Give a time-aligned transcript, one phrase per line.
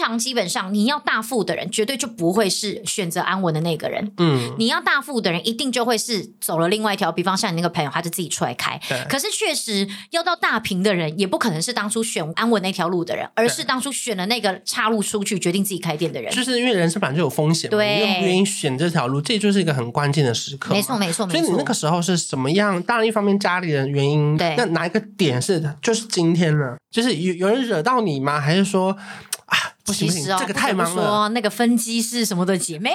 [0.00, 4.12] 常基本上你要大富的人，绝对就不会是选择安稳的那个人。
[4.16, 7.12] 嗯，你要大富的人，一定就会是走了另外一条。
[7.12, 8.80] 比方像你那个朋友，他就自己出来开。
[9.08, 16.32] 可是确实要到大平的人，也不可能是当初选安稳那条路的人，而是当初选了那个岔路出去，决定自己开店的人。
[16.32, 20.72] 就是因为人生本来就有风险，对，你愿不愿意选这条路，这就是一个很关键的时刻。
[20.72, 21.40] 没错，没错，没错。
[21.40, 22.82] 所以你那个时候是什么样？
[22.82, 26.76] 当然，一方面家里人原因，对，那哪一个点是就是今天呢？
[26.90, 28.40] 就是有有人惹到你吗？
[28.40, 29.29] 还是说啊，
[29.90, 31.02] 不行不行，哦、这个太忙了。
[31.02, 32.94] 说那个分机是什么的姐妹？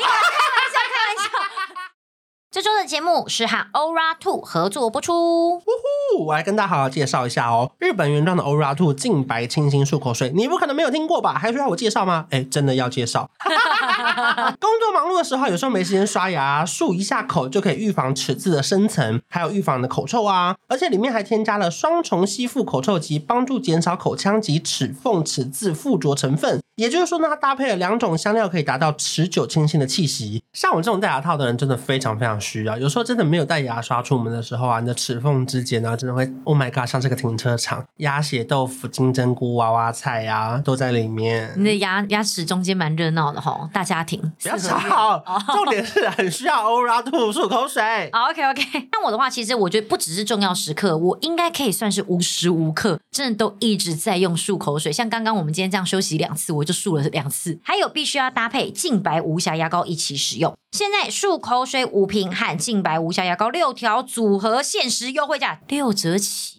[2.56, 5.56] 这周的节目是和 Aura Two 合作播出。
[5.58, 11.34] 呜呼我来跟大家好好介绍一下哦，日本原装的 Aura Two 净白清新漱口水，你不可能没有听过吧？
[11.34, 12.28] 还需要我介绍吗？
[12.30, 13.30] 哎，真的要介绍。
[14.58, 20.56] 工作忙碌的时候，有时候没时间刷牙，漱一下口就可以预防齿渍的生成，还有预防的口臭啊。
[20.70, 26.62] 而且里面还添加了双重吸附口臭剂，帮助减少口腔及齿缝齿渍附着成分。
[26.76, 30.42] 也就是说呢，它搭配了两种香料，可以达到持久清新的气息。
[30.54, 32.78] 像我这种戴牙套的人，真的非常非常需要。
[32.78, 41.52] 有时候真的没有带牙刷出门的时候啊，你的齿缝之间呢，真的会，Oh my god，像这个停车场，鸭血豆腐、金针菇、娃娃菜呀、啊，都在里面。
[41.58, 44.20] 你的牙牙齿中间蛮热闹的哈，大家庭。
[44.44, 46.64] 不要吵，重点是很需要
[47.02, 47.82] Two 漱口水。
[48.14, 54.94] OK OK，那我的话，其实我觉得不只是重要时刻，我应该可以算是无时无刻，真的都一直在用漱口水。
[54.94, 57.60] 像刚刚我们今天这样休息两次，我就漱了两次。
[57.64, 60.56] 还有必须要搭配净白无瑕牙膏一起使用。
[60.76, 66.58] 现在漱口水五瓶和净白无瑕牙膏六条组合限时优惠价六折起，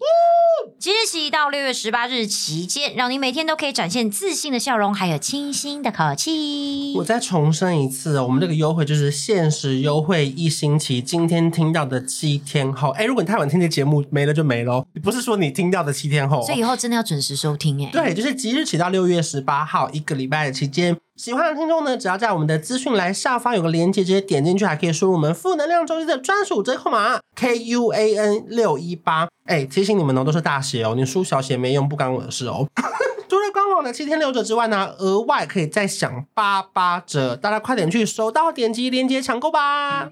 [0.79, 6.95] 即日起到六月十八日期间，让你每天都可以展现自信的笑容，还有清新的口气。
[6.97, 12.89] 我再重申一次，我们这个优惠就是限时优惠一星期，今天听到的七天后。
[12.93, 17.91] 哎，如果你太晚听这节目，没了就没了，不是说你听到的七天后，所以以后真的要准时收听哎。
[17.91, 20.97] 对，就是即日起到六月十八号一个礼拜的期间。
[21.17, 29.27] 喜欢的听众呢，只要在我们的资讯栏下方有个链接，直接点进去，还可以输入我们负能量周期的专属折扣码 K U A N 六一八。
[29.45, 32.67] 哎，提醒你们哦，都是大写哦，你输小写没用，不干我的事哦。
[33.27, 40.11] 除了官网的七天六折之外呢，额外可以再享八八折，大家快点去收到点击链接抢购吧。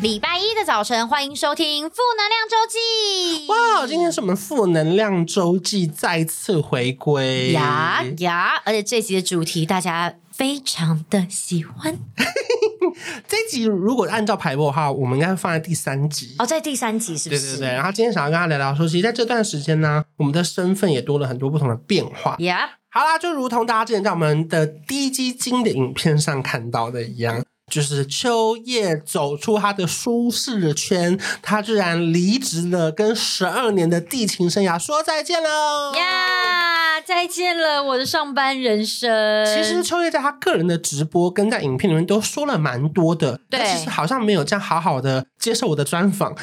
[0.00, 3.46] 礼拜一的早晨，欢迎收听《负能量周记》。
[3.48, 8.60] 哇，今天是我们《负能量周记》再次回归呀呀！
[8.64, 11.98] 而且这集的主题大家非常的喜欢。
[13.26, 17.52] 这集如果按照排播的话，我们应该会放在第三集哦，在第三集是不是？
[17.52, 17.74] 对对对。
[17.74, 22.36] 然后今天想要跟他聊聊说，其实在这段时间呢，我们的身份也多了很多不同的变化。
[22.40, 27.42] 呀，好啦，就如同大家之前在我们的滴鸡精的影片上看到的一样。
[27.72, 37.00] 就是秋叶走出他的舒适圈，他居然离职了，跟十二年的地勤生涯说再见了呀！
[37.04, 39.44] 再见了，我的上班人生。
[39.44, 46.34] 其实秋叶在他个人的直播跟在影片里面都说了蛮多的，对，其实好像没有这样好好的接受我的专访。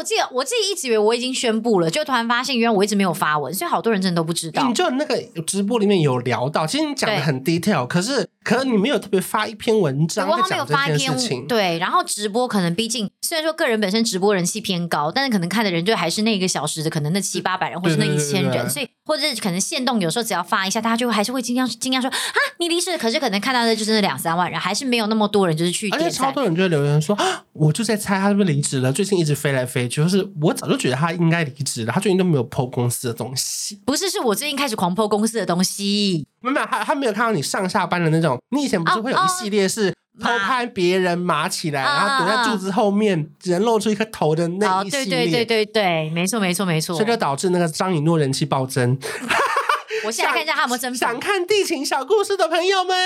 [0.00, 4.66] 我记得我自己一直以为我已经宣布了，就突然发现原来我一直没有发文，所以好多人真的都不知道。
[4.66, 11.46] 你就那个直播里面有聊到，其实你讲的很 detail，可是可能你没有特别发一篇文章在讲这件事情。
[11.46, 22.16] 对，然后直播可能毕竟虽然说个人本身直播人气偏高，但是可能看的人就还是那一个小时的可能那七八百人或者那一千人，所以或者是可能限动有时候只要发一下，大家就还是会惊讶惊讶说啊
[22.58, 25.90] 你离职，可是可能看到的就是那两三万人，还是没有那么多人就是去。
[25.90, 33.80] 而且超多人就会留言说啊，我就在猜他是不是离职了，最近一直飞来飞去，就是我早就觉得他应该离职了，他最近都没有 po 公司的东西。
[33.84, 36.26] 不是，是我最近开始狂 po 公司的东西。
[36.40, 38.38] 没有，他他没有看到你上下班的那种。
[38.50, 45.06] 你以前不是会有一系列是偷拍别人码起来，然后躲在柱子后面，只能露出一颗头的那一系列。
[45.06, 46.96] 对对对对对，没错没错没错。
[46.96, 48.98] 所以就导致那个张以诺人气暴增。
[50.04, 51.10] 我现在看一下他有没有增长。
[51.10, 52.96] 想看地勤小故事的朋友们，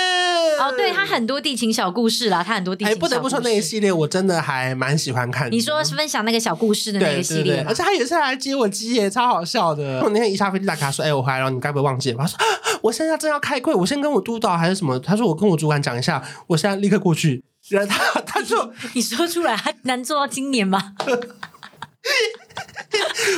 [0.59, 3.13] 哦，对，他很多地勤小故事啦，他很多地勤小故事。
[3.15, 5.49] 哎，不得不说那一系列我真的还蛮喜欢看的。
[5.49, 10.01] 你说是分享那个小故事的那个系列，而且他也是来接我机耶，超好笑的。
[10.01, 12.37] 我那天一下飞机打卡说：“哎，我回来了，你该不会忘记了吧？”他说
[12.81, 20.93] ：“我现在正要开会，我先跟我督导还是什么？”他说：“我跟我主管讲一下，我现在立刻过去。”然后他他就 你说出来，他能做到今年吗？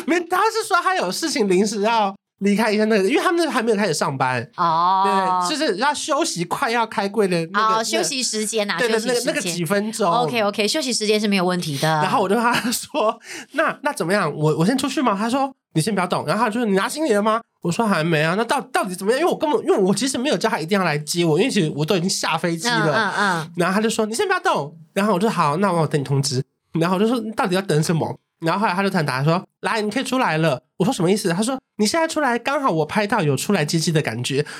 [0.06, 2.16] 没，他是说他有事情临时要。
[2.40, 11.88] 离开一下那个，因为他们那还没有开始上班哦，对，就是要休息快要开柜的那个、哦、休息时间呐，对对，那个那个几分钟，OK OK，休息时间是没有问题的。
[11.88, 13.20] 然后我就跟他说，
[13.54, 14.32] 那那怎么样？
[14.36, 15.16] 我我先出去吗？
[15.18, 16.26] 他说你先不要动。
[16.26, 17.42] 然后他就说你拿行李了吗？
[17.62, 18.36] 我说还没啊。
[18.38, 19.20] 那到到底怎么样？
[19.20, 22.94] 因为我根本因为我其实没有叫他一定要来接我，因为其实我都已经下飞机了。
[22.94, 23.52] 嗯嗯，嗯。
[23.58, 24.78] 然后他就说你先不要动。
[24.94, 26.44] 然后我就好，那我等你通知。
[26.80, 28.16] 然后我就说到底要等什么？
[28.40, 34.46] 然后后来他就坦答说：“来，你可以出来了。”我说：“什么意思？”他说：“你现在出来，刚好我拍到有出来接机的感觉。”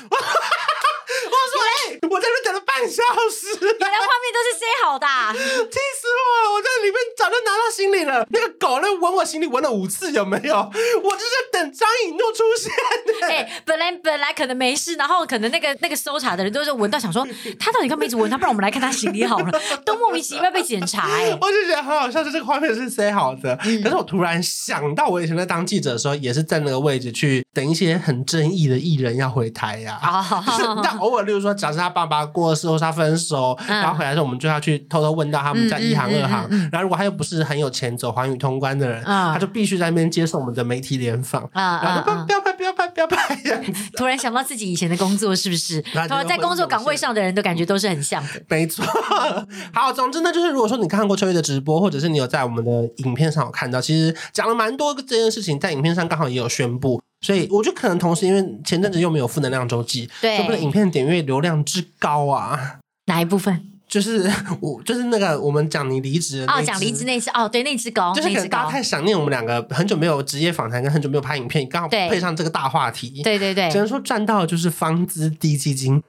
[2.02, 6.52] 我说：“哎，我在那边等了半小时，原来画面都是塞好的， 气死我了！
[6.54, 8.26] 我在里面早就拿到行李了。
[8.30, 10.54] 那个狗那闻我行李闻了五次，有没有？
[10.56, 13.28] 我就是等张颖诺出现。
[13.28, 17.26] 哎，本来本来可能没事，然后可能那个那个搜查的人都是闻到想说，
[17.58, 18.36] 他到底干嘛一直闻他？
[18.36, 21.08] 不然我们来看他行李好了，都莫名其妙被检查。
[21.08, 23.56] 哎，我就觉得很好笑，就这个画面是塞好的。
[23.82, 29.98] 可是我突然想到，我以前在当记者的时候，也是在那个位置去等一些很争议的艺人要回台呀。
[30.00, 30.44] 啊，
[30.82, 36.48] 但偶尔，例如说，假设他爸爸过世或是他分手，然后回来的时候，我们就要去偷偷问到他们在一行二行。
[36.70, 41.42] 然后如果他又不是很有钱走寰宇通关的人，他就必须在那边接受我们的媒体联访。
[41.52, 43.38] 啊，然后不要拍，不要拍，不要拍。
[43.96, 45.82] 突然想到自己以前的工作，是不是？
[45.92, 48.42] 然后在工作岗位上的人都感觉都是很像的。
[48.48, 48.84] 没错。
[49.72, 52.70] 好，总之呢，就是如果说你看过秋月的直播，或者是你有在我们的
[53.04, 57.00] 影片上有看到，其实讲了蛮多这件事情，在影片上刚好也有宣布。
[57.20, 62.78] 所以我觉得可能同时，因为前阵子又没有负能量周记，对，所以影片点阅流量之高啊。
[63.06, 63.64] 哪一部分？
[63.88, 64.30] 就是
[64.60, 76.02] 我，就是那个我们讲你离职哦，讲离职那只哦，对，那只狗，就是可能大家太想念我们两个，很久没有职业访谈，跟很久没有拍影片，刚好配上这个大话题，对对对，只能说赚到的就是方资低基金。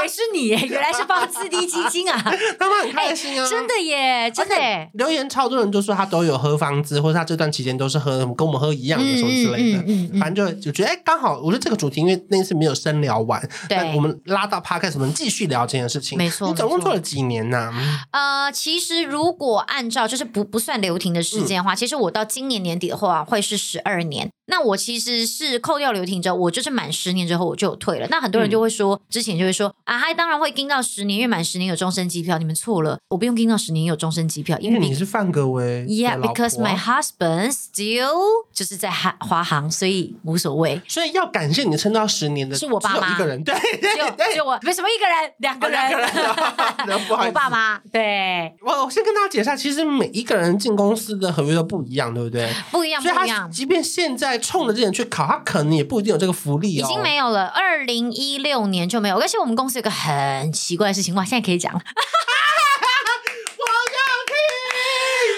[0.00, 2.16] 以为是你耶， 原来是放自滴基金啊！
[2.58, 4.90] 他们很开心啊，真的耶，真的耶。
[4.94, 9.78] 留言超多人就说他都有喝方子，或者他这段期间都是喝跟我们喝一样的什么之类的。
[9.86, 16.16] 嗯嗯，反正就就觉得哎，刚好我觉得这个主题，因为那次没有深聊完，对，我们拉到 Podcast，我们继续聊这件事情。
[16.16, 17.72] 没错，你总共做了几年呢？
[18.12, 24.28] 呃，其实如果按照就是不不算留停的时间的话，其实我到今年年底的话会是十二年。
[24.46, 28.06] 那我其实是扣掉留停之后，我就是满十年之后我就有退了。
[28.10, 32.38] 那很多人就会说，之前就会说啊，他当然会盯到十年，因为满十年有终身机票。
[32.38, 35.84] 你们错了，我不用盯到十年有终身机票，因为你是范格威。
[35.86, 38.20] Yeah，because my husband still
[38.52, 40.80] 就是在华华航，所以无所谓。
[40.86, 45.80] 所以要感谢你撑到十年的是我爸妈一个人，对对对，就我为什么一个人两个人？
[47.10, 48.54] 我爸妈对。
[48.62, 52.48] 我我先跟大家解释下，其实每一个人进公司的合约都不一样，对不对？
[52.70, 53.50] 不一样，不一样。
[53.50, 54.38] 即便现在。
[54.38, 56.84] 冲着这人去考，他可能也不一定有这个福利哦。
[56.84, 59.16] 已经没有了，二零一六年就没有。
[59.16, 61.80] 而且我们公司有个很奇怪的事情，哇，现在可以讲了。
[61.80, 64.34] 我要听。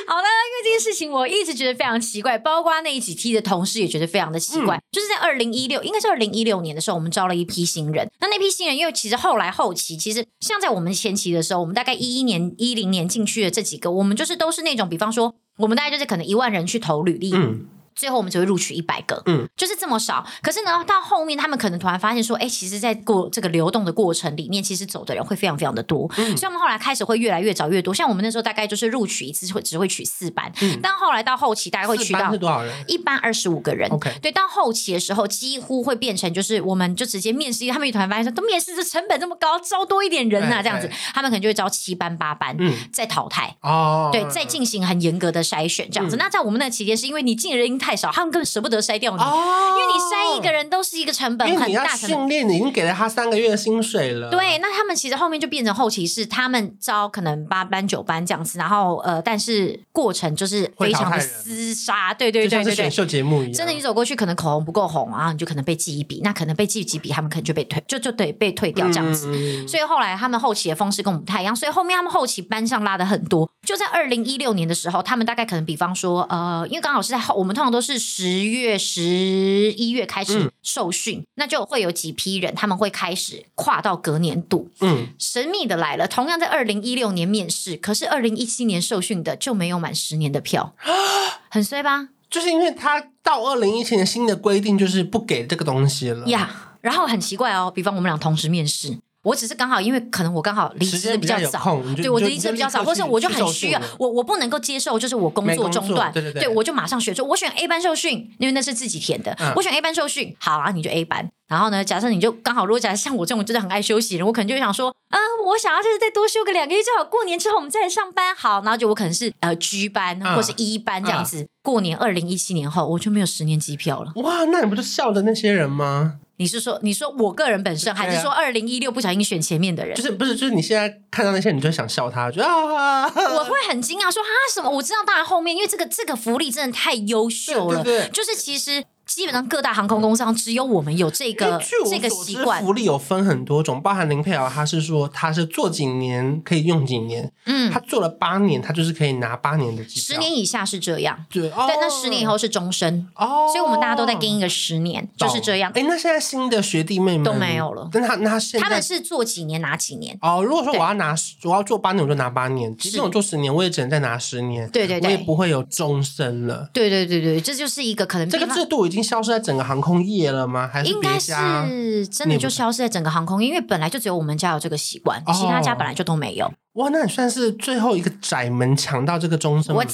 [0.09, 4.77] 好了，因为这件事情我一直觉得非常奇怪，包括那一起梯的同事也觉得非常的奇怪。
[4.77, 8.11] 嗯、就是在二零一六，应该是二零一六年的时候，我们招了一批新人。
[8.19, 17.33] 那那批新人，因为其实后来后期，其实像在我们前期的时候，我们大概一一年、一零年进去的这几个，我们就是都是那种，比方说，我们大概就是可能一万人去投履历。
[17.33, 20.27] 嗯最后我们只会录取一百个，嗯，就是这么少。
[20.43, 26.11] 可是呢，到后面他们可能突然发现说，哎，其实，在过这个流动的过程里面，其实走的人会非常非常的多。
[26.17, 27.93] 嗯，所以我们后来开始会越来越找越多。
[27.93, 32.73] 像我们那时候大概就是录取一次会只会取四班，嗯，但后来到后期大概会取到多少人？
[32.89, 33.91] 一班二十五个人。
[33.91, 46.17] OK，对，到后期的时候几乎会变成就是我们就直接面试，他们一团发现说，都面试这成本这么高，招多一点人啊，这样子，他们可能就会招七班八班，嗯，再淘汰哦，对，再进行很严格的筛选这样子。
[46.17, 54.31] 那在我们那期间，是因为你进的人太少，他们根本舍不得筛掉你，哦，因为你筛一个人都是一个成本很大，训练你已经给了他三个月的薪水了。
[54.31, 63.53] 对，那他们其实后面就变成后期是他们招可能八班九班这样子，然后呃，但是过程就是非常的厮杀，对对对对对，选秀节目一样。
[63.53, 69.29] 真的，你走过去可能口红不够红啊，你就可能被记一笔，那可能被记几笔，他们可能就被退，就就对被退掉这样子。
[69.33, 73.49] 嗯、所以后来他们后期的方式跟我们不太一样，所以后面他们后期班上拉的很多。
[73.73, 79.23] 就在二零一六年的时候，他们大概可能比方说呃，因为刚好是在后，我们通常都是十月十。
[79.63, 84.69] 十一月开始受训，嗯、那就会有几批人，他们会开始跨到隔年度。
[84.81, 90.75] 嗯，神秘的来了，同样在二零一六年面试，可是二零一七年受训的就没有满十年的票，
[91.49, 92.09] 很衰吧？
[92.29, 96.51] 就是因为他到二零一七年新的规定，就是不给这个东西了呀。
[96.51, 98.99] Yeah, 然后很奇怪哦，比方我们俩同时面试。
[99.23, 111.31] 我只是刚好因为可能我刚好离职的比较早，对，我离职比较早，或是我就很需要，我我不能够接受，就是我工作中断，对对对，对我就马上选，就我选 A 班受训，因为那是自己填的，嗯、我选 A 班受训，好啊，你就 A 班。
[111.49, 118.35] 然后呢，假设你就刚好，如果假设像我这种真的很爱休息的人，我可能就会想说，啊、嗯，我想要就是再多休个两个月，最好过年之后我们再来上班。
[118.35, 121.43] 好，然后就我可能是呃 G 班或是一班这样子。
[121.43, 124.13] 嗯嗯、过年二零一七年后，我就没有十年机票了。
[124.17, 126.15] 哇，那你不就笑的那些人吗？
[126.43, 129.95] 你是说，你说我个人本身，还是说二零一六不小心选前面的人？
[129.95, 130.35] 就是不是？
[130.35, 134.69] 就是你现在看到那些，你就想笑他，觉得啊，我会很惊讶，说啊什么？
[134.69, 138.83] 我知道，大家后面因为这个这个福利真的太优秀了，对对对，就是其实。
[139.15, 142.63] 基本上各大航空公司上只有我们有这个这个习惯。
[142.65, 150.03] 福利有分很多种，包含林佩瑶，他是说他是做几年可以用几年，嗯，他做了八年，他就是可以拿八年的机票。
[150.03, 155.71] 十年以下是这样，对，哦、对，那十年以后是终身哦，所以我们大家都在跟一个十年，就是这样。
[155.75, 160.43] 哎，那现在新的学弟妹们都没有了，但他那他现在他们是做几年拿几年哦。
[160.43, 161.15] 如果说我要拿
[161.45, 164.67] 我要做八年，我就拿八年；即使我做十年，我也只能再拿十年。
[164.71, 166.71] 对对对，我也不会有终身了。
[166.73, 169.83] 对对对对，这就是一个可能这个制度已经消失在整个航。
[169.83, 170.71] 空业了吗？
[170.73, 176.49] 还是应该是真的就消失在整个航空业，因为本来就只有我们家有这个习惯，哦、其他家本来就都没有。
[176.75, 179.75] 哇，那你算是最后一个窄门抢到这个终身？
[179.75, 179.85] 我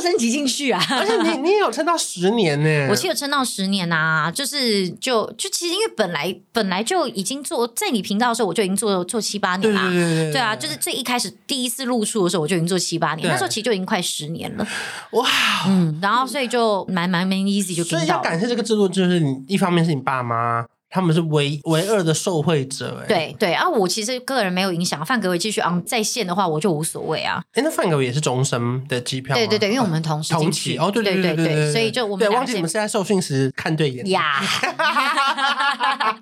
[0.00, 0.80] 升级进去啊！
[0.90, 14.66] 而且你 你也有撑到十年呢，我其实有撑到十年啊，就是就就其实因为本来本来就已经做在你频道的时候，我就已经做做七八年了，对对对对，对啊，就是最一开始第一次露出的时候，我就已经做七八年，那时候其实就已经快十年了。
[15.12, 15.28] 哇，
[15.68, 17.84] 嗯，然后所以就蛮蛮蛮 easy 就。
[17.84, 20.64] 所以要感谢这个制度，就是你一方面是你爸妈。
[20.90, 27.40] 他们是唯唯二的受惠者，哎，对对啊，我其实个人没有影响，范格维继续昂在线的话，我就无所谓啊。
[27.52, 34.42] 哎，那范格维也是终身的机票，对对对，因为我们同时同期哦，对对对对，所以就我们对忘记你们是在受训时看对眼呀。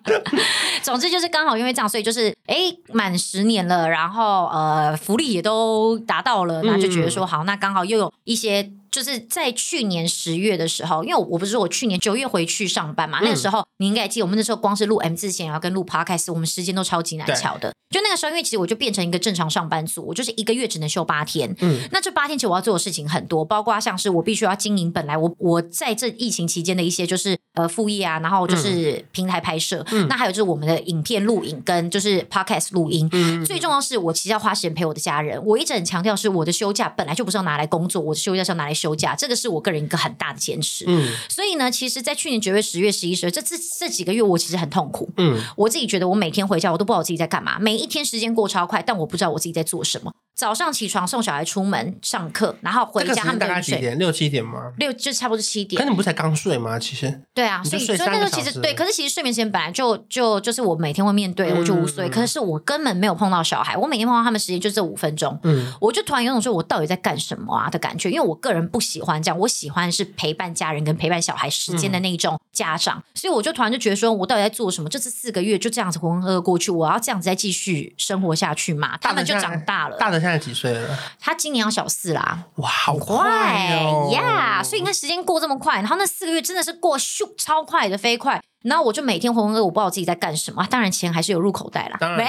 [0.82, 2.56] 总之就是刚好因为这样，所以就是哎
[2.92, 8.70] 满十年了，然后呃福利也都达到了，那就觉得说好，那刚好又有一些。
[8.90, 17.72] 就是在去年十月的时候，因为我不是说我去年九月回去上班嘛，嗯、那个时候你应该记得，我们那时候光是录 M 字闲聊跟录 Podcast，我们时间都超级难巧的。
[17.90, 21.54] 就那个时候，因为其实我就变成一个正常上班族，我就是一个月只能休八天。
[21.60, 33.08] 嗯，那这八天其实我要做的事情很多，包括像是我必须要经营本来我我在这疫情期间的一些就是呃副业啊，然后就是平台拍摄，嗯、那还有就是我们的影片录影跟就是 podcast 录音。
[33.12, 35.42] 嗯，最重要是我其实要花时间陪我的家人。
[35.46, 40.84] 我一直很强调是我的休假本来就不是要拿来工作，我的休假是要拿来休假，这个是我个人一个很大的坚持。
[40.86, 45.08] 嗯，所以呢，其实，在去年九月、十月、十一、十二这这这几个月，我其实很痛苦。
[45.16, 48.58] 嗯，我自己觉得我每天回家我都不知道我自己在干嘛，每一天时间过超。
[48.58, 50.12] 超快，但我不知道我自己在做什么。
[50.38, 53.98] 早上起床送小孩出门上课，然后回家他们大概几点？
[53.98, 54.72] 六七点吗？
[54.76, 55.82] 六就差不多七点。
[55.82, 56.78] 可你不是才刚睡吗？
[56.78, 62.08] 其实对啊，所以所以那时候其实对，可是其实睡眠时间本来就就就是我每天会面对，我就无所谓。
[62.08, 68.08] 可是我根本没有碰到小孩，我每天碰到他们时间就这五分钟，嗯，我就突然有种说我到底在干什么啊的感觉。
[68.08, 74.88] 因为我个人不喜欢这样，我喜欢是陪伴家人跟陪伴小孩时间的那一种家长，所以我就突然就觉得说我到底在做什么？
[74.88, 78.96] 这次四个月就这样子浑浑噩噩过去，我要这样子再继续生活下去嘛？
[78.98, 80.98] 他们就长大了，大的现在几岁了？
[81.18, 83.18] 他今年要小四啦，哇，好快
[84.12, 84.62] 呀！
[84.62, 90.66] 所以你看时间过这么快，然后那四个月真的是过咻超快的飞快，然后我就每天浑浑噩噩，我不知道自己在干什么。
[90.70, 92.26] 当然钱还是有入口袋啦，当然，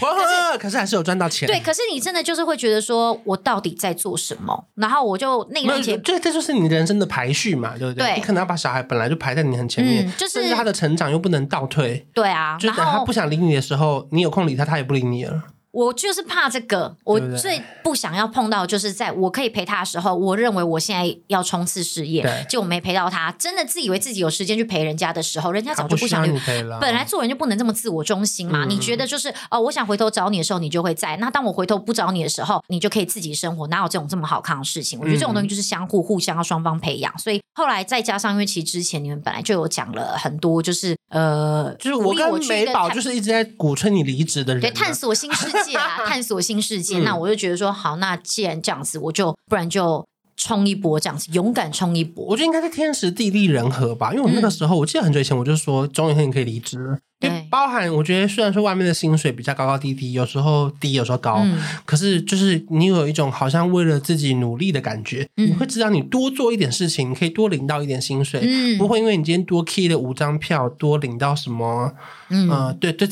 [0.00, 1.46] 浑浑噩噩，可是还是有赚到钱。
[1.46, 4.66] 对，可是你真的就是会觉得说我到底在做什么？
[4.74, 8.14] 然后我就那个钱，这这就是你人生的排序嘛，对不对？
[8.16, 12.06] 你可能要把小孩本来就排在你很前面，就是他的成长又不能倒退。
[12.12, 15.42] 对啊，就等他不想理你的时候，你有空理他，他也不理你了。
[15.72, 26.78] 我就是怕这个，我最不想要碰到，就是在我可以陪他的时候，我认为我现在要冲刺事业，结果没陪到他，真的自以为自己有时间去陪人家的时候，人家早就不想理你了。
[26.78, 34.98] 本来做人就不能这么自我中心嘛，你觉得就是哦，我想回头找你的时候，你就会在；那当我回头不找你的时候，你就可以自己生活，哪有这种这么好看的事情？
[35.00, 37.18] 我觉得这种东西就是相互互相要双方培养。
[37.18, 46.42] 所以后来再加上，因为其实之前你们本来就有讲了很多，就是呃，就是我跟美宝就是一直在鼓吹你离职的人，对，探索新世界啊，探索。
[46.42, 50.04] 新世界，那我就觉得说好，那既然这样子，我就不然就
[50.36, 52.24] 冲一波，这样子勇敢冲一波。
[52.24, 56.98] 我觉得应该是天时地利人和吧，因为我那个时候，嗯、我记得很久以前，我就说，终有一天你可以离职。
[57.20, 71.92] 对，包含我觉得虽然说外面的薪水比较高高低低，有时候低，有时候高，嗯、可是就是你有一种好像为了自己努力的感觉，嗯、你会知道你多做一点事情，你可以多领到一点薪水，嗯、不会因为你今天多 key 了五张票，多领到什么，
[72.30, 73.06] 嗯、呃，对对，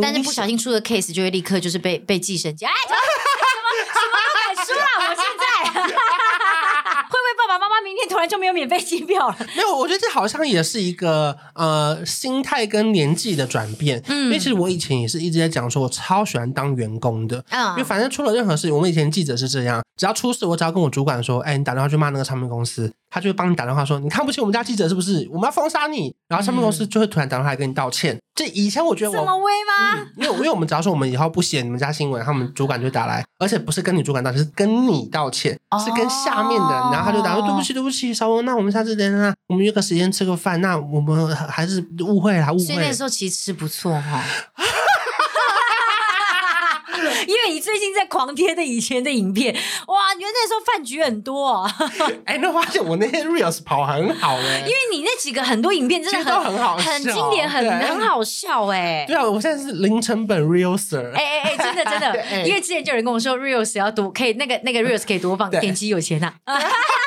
[0.00, 2.68] 但是不小心出了 case 就会立刻就是被被寄生家。
[2.68, 2.96] 哎什么
[3.90, 4.86] 什么都敢说啊！
[5.10, 5.42] 我现在
[5.74, 9.36] 会不会爸爸妈妈明天突然就没有免费机票了。
[9.56, 14.02] 没有，我觉得这好像也是一个呃心态跟年纪的转变。
[14.08, 17.44] 嗯，因为其实我以前也是一直在讲说，我超喜欢当员工的。
[17.50, 22.92] 嗯，因为反正出了任何事情，我们以前记者是这样，只要出事，我只要跟我主管说，哎，你打电话去骂那个唱片公司。
[23.10, 25.28] 他就会帮你打电话说：“你看不起我们家记者是不是？
[25.30, 28.16] 我们要封杀你。”然后唱片公司就会突然打电话来跟你道歉。
[28.36, 29.98] 这以前我觉得我这么威吗？
[29.98, 36.80] 嗯、因为因为我们只要说我们以后不写你们家新闻，他们主管就打来，而且不是跟你主管道歉，是跟你道歉，哦、是跟下面的人。
[36.92, 40.60] 然后他就打说：“对不起，对不起，小文，那我们下次等等，我们约个时间吃个饭。
[40.60, 44.22] 那我们还是误会啦，误会。”所以那时候其实是不错哈。
[47.26, 51.70] 因为你最近在狂贴的以前的影片，哇，原来那时候饭局很多啊！
[52.26, 59.04] 哎，那发现我那些 reels 跑很好哎，因为你那几个很多影片真的很很好，很经典，很很好笑哎。
[59.06, 61.12] 对啊，我现在是零成本 reelser。
[61.14, 66.32] 哎哎哎，真的真的， 因为之前就有人跟我说 reels 要多，可以那个那个 reels 可以多放，点击有钱呐。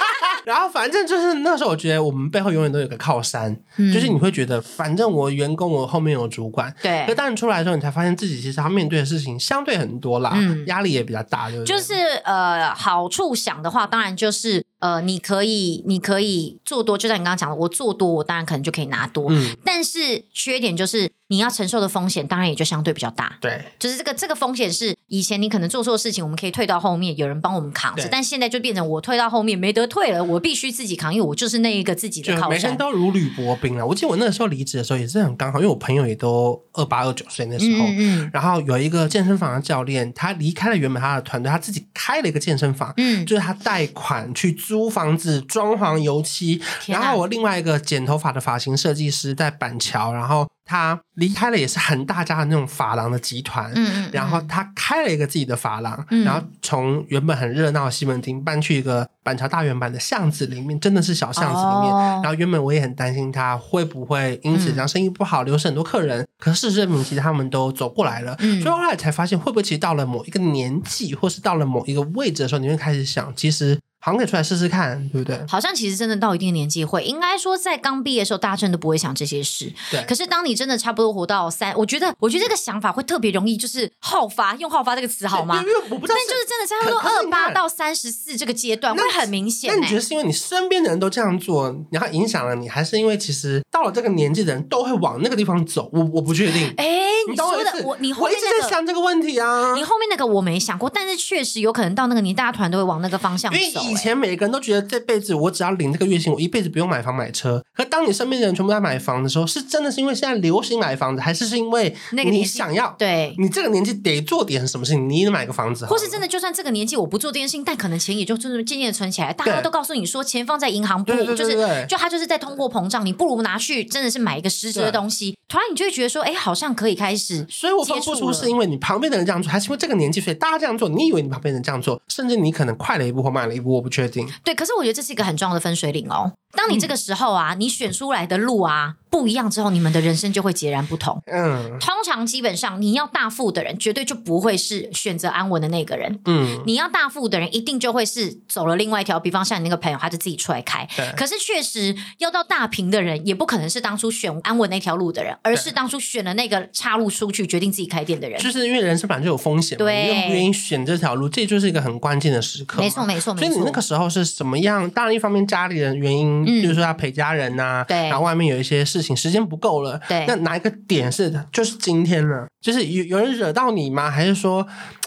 [0.46, 6.74] 然后反正就是那时候，我觉得我们背后永远都有个靠山，嗯、就是你会觉得，反正我员工，我后面有主管。
[6.82, 7.06] 对。
[7.08, 11.76] 可当你出来的时候，你才发现自己其实他面对的事情相对很多啦，嗯、压力也比较大，对不对？
[11.76, 19.28] 就是呃，好处想的话，当然就是呃，你可以你可以做多，就像你刚刚讲的，我做多，我当然可能就可以拿多。
[19.30, 19.56] 嗯。
[19.64, 21.10] 但是缺点就是。
[21.34, 32.50] 你要承受的风险当然也就相对比较大，对，就是这个这个风险是以前你可能做错事情，我们可以退到后面，有人帮我们扛着，对但现在就变成我退到后面没得退了，我必须自己扛，因为我就是那一个自己的靠山。
[32.52, 33.84] 每天都如履薄冰了！
[33.84, 50.48] 我记得我那个时候离职的时候也是很刚好，因为我朋友也都二八二九岁那时候，嗯嗯，然后有一个健身房的教练，他离开了原本他的团队，他自己开了一个健身房，嗯，就是他贷款去租房子、装潢、油漆，然后我另外一个剪头发的发型设计师在板桥，然后。
[50.65, 61.93] 他离开了也是很大家的那种发廊的集团，嗯，然后他开了一个自己的发廊，嗯、然后从原本很热闹的西门町搬去一个板桥大圆板的巷子里面，真的是小巷子里面。
[61.93, 66.22] 哦、然后原本我也很担心他会不会因此这样生意不好，流失很多客人。
[66.22, 68.36] 嗯、可是事实证明，其实他们都走过来了。
[68.39, 73.77] 嗯、所以后来才发现，会不会其实到了某一个年纪，或是到了某一个位置的时候，你会开始想，其实。
[74.06, 75.40] 好像可以出来试试看，对不对？
[75.48, 79.72] 好像其实真的到一定年纪会，应该说在刚毕业的时候，大家真的不会想这些事。
[79.90, 80.04] 对。
[80.04, 85.56] 可是当你真的差不多活到三，我觉得，我觉得这个想法会特别容易，就是好发，用好发这个词好吗？
[85.62, 86.16] 因为我不知道。
[86.16, 89.74] 但就是真的差不多二八到三十四这个阶段会很明显。
[89.74, 95.89] 那你觉得是因为你身边的人都这样做，然后影响了你，还是因为其实到了这个年纪的人都会往那个地方走？
[95.92, 96.74] 我我不确定。
[96.77, 96.86] 哎，
[97.27, 99.74] 你说的我，你后面那个想这个问题啊？
[99.75, 103.58] 你后面那个我没想过，但是确实有可能到那个年，大家团都会往那个方向走。
[103.58, 104.84] 因为以前每个人都觉得。
[104.94, 107.63] 这辈子我只要领这个月薪，我一辈子不用买房买车。
[107.75, 112.93] 可当你身边的人全部在买房的时候，是真的是因为现在流行买房子，还是是因为你想要？
[113.00, 115.88] 对，你这个年纪得做点什么事情，你得买个房子。
[115.88, 119.34] 或是真的，就算这个年纪我不做这件事情，但可能钱也就真的渐渐的存起来。
[119.34, 125.38] 大家都告诉你说，钱放在银行不就是就它就是在通货膨胀，你不如拿去真的是买一个实质的东西。
[125.54, 127.46] 突然你就会觉得说，哎，好像可以开始。
[127.48, 130.89] 所以我分不出是因为你旁边的人这样做，还是因为这个年纪所以大家这样做？
[130.89, 134.28] 你以为你旁边人这样做，甚至你可能快了一步或慢了一步，我不确定。
[134.44, 136.34] 对，可是我觉得这是一个很重要的分水岭哦。
[136.56, 141.20] 当你这个时候啊，你选出来的路啊不一样之后，你们的人生就会截然不同。
[141.26, 146.20] 嗯，通常基本上你要大富的人，绝对就不会是选择安稳的那个人。
[146.26, 149.20] 嗯，你要大富的人，一定就会是走了另外一条。
[149.20, 150.88] 比方像你那个朋友，他就自己出来开。
[150.96, 151.12] 对。
[151.18, 158.41] 可是确实要到大平的人，也不可能是当初选安稳那条路的人，而是当初选了那个岔路出去，决定自己开店的人。
[158.41, 162.82] 就是因为人生本来就有风险，对，你愿不愿意选这条路，这就是一个很关键的时刻。
[162.82, 163.45] 没错，没错，没错。
[163.49, 164.89] 所以你那个时候是什么样？
[164.91, 167.34] 当然，一方面家里人原因，嗯，就是说要陪家。
[167.34, 172.45] 人呐、啊，对，然后外面有一些事情，时间不够了，对，那哪一个点是就是今天呢？
[172.62, 174.12] 就是有有人惹到你吗？
[174.12, 174.62] 还是说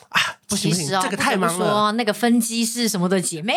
[0.09, 1.71] 啊，不行不行，哦、这个太忙了。
[1.71, 3.55] 说那个分机是什么的姐妹？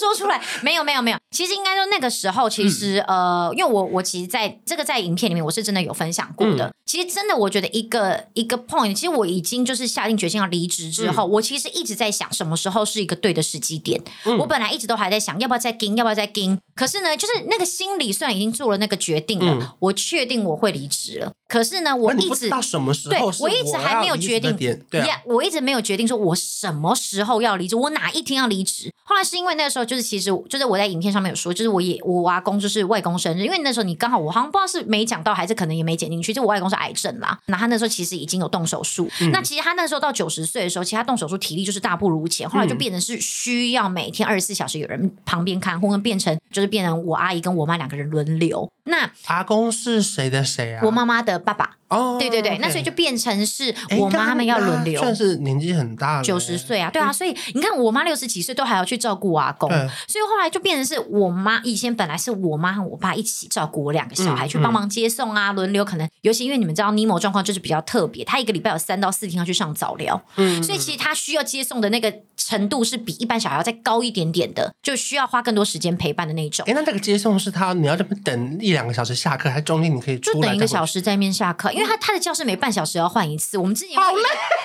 [0.00, 1.18] 说出来，没有没有没有。
[1.30, 6.66] 其实应该说那个时候，其实、嗯、呃，因为我我其实在这个在影片里面，我是真的有分享过的。
[6.66, 14.02] 嗯其实真的，我觉得一个一个 point，其实我已经就是下定决心要离职之后，嗯、我其实一直在想什么时候是一个对的时机点。
[14.24, 16.58] 嗯、我本来一直都还在想要不要再跟，要不要再跟。
[16.74, 21.32] 可是呢，就是那个心里虽然已经做了那个决定了，嗯、我确定我会离职了。
[21.46, 23.30] 可是呢，我一直到什么时候？
[23.30, 24.56] 对，我一直还没有决定。
[24.90, 28.92] 对、啊，我一直没有决定说我什么时候要离职，我哪一天要离职。
[29.04, 37.36] 后来是因为那个时候，就是其实就是我在影片上面有说，就是我也我阿公就是外公生日，因为那时候你刚好我好像不知道是没讲到，还是可能也没剪进去，就我外公是癌症啦。
[37.46, 48.70] 那他那时候其实已经有动手术，嗯、那其实他那时候到九十岁的时候，其实他动手术体力就是大不如前，后来就变成是需要每天二十四小时有人旁边看护，变成就是变成我阿姨跟我妈两个人轮流。
[48.84, 50.82] 那阿公是谁的谁啊？
[50.84, 51.76] 我妈妈的爸爸。
[51.88, 59.68] 哦，对对对，那所以就变成是我妈他们要轮流，算是年纪很大了，九十岁啊，对啊，所以你看我妈六十几岁都还要去照顾我阿公，
[60.08, 76.64] 所以后来就变成是我妈以前本来是我妈和我爸一起照顾我两个小孩，去帮忙接送啊，轮流可能，尤其因为你们知道尼莫状况就是比较特别，他一个礼拜有三到四天要去上早疗，嗯，所以其实他需要接送的那个程度是比一般小孩要再高一点点的，就需要花更多时间陪伴的那种。
[76.68, 82.60] 哎，那那个接送是他你要这么等一两个小时下课，还是中间你可以出就等一个小时在面下课，因为他他的教室每。
[82.60, 84.22] 半小时要换一次，我们之前好累。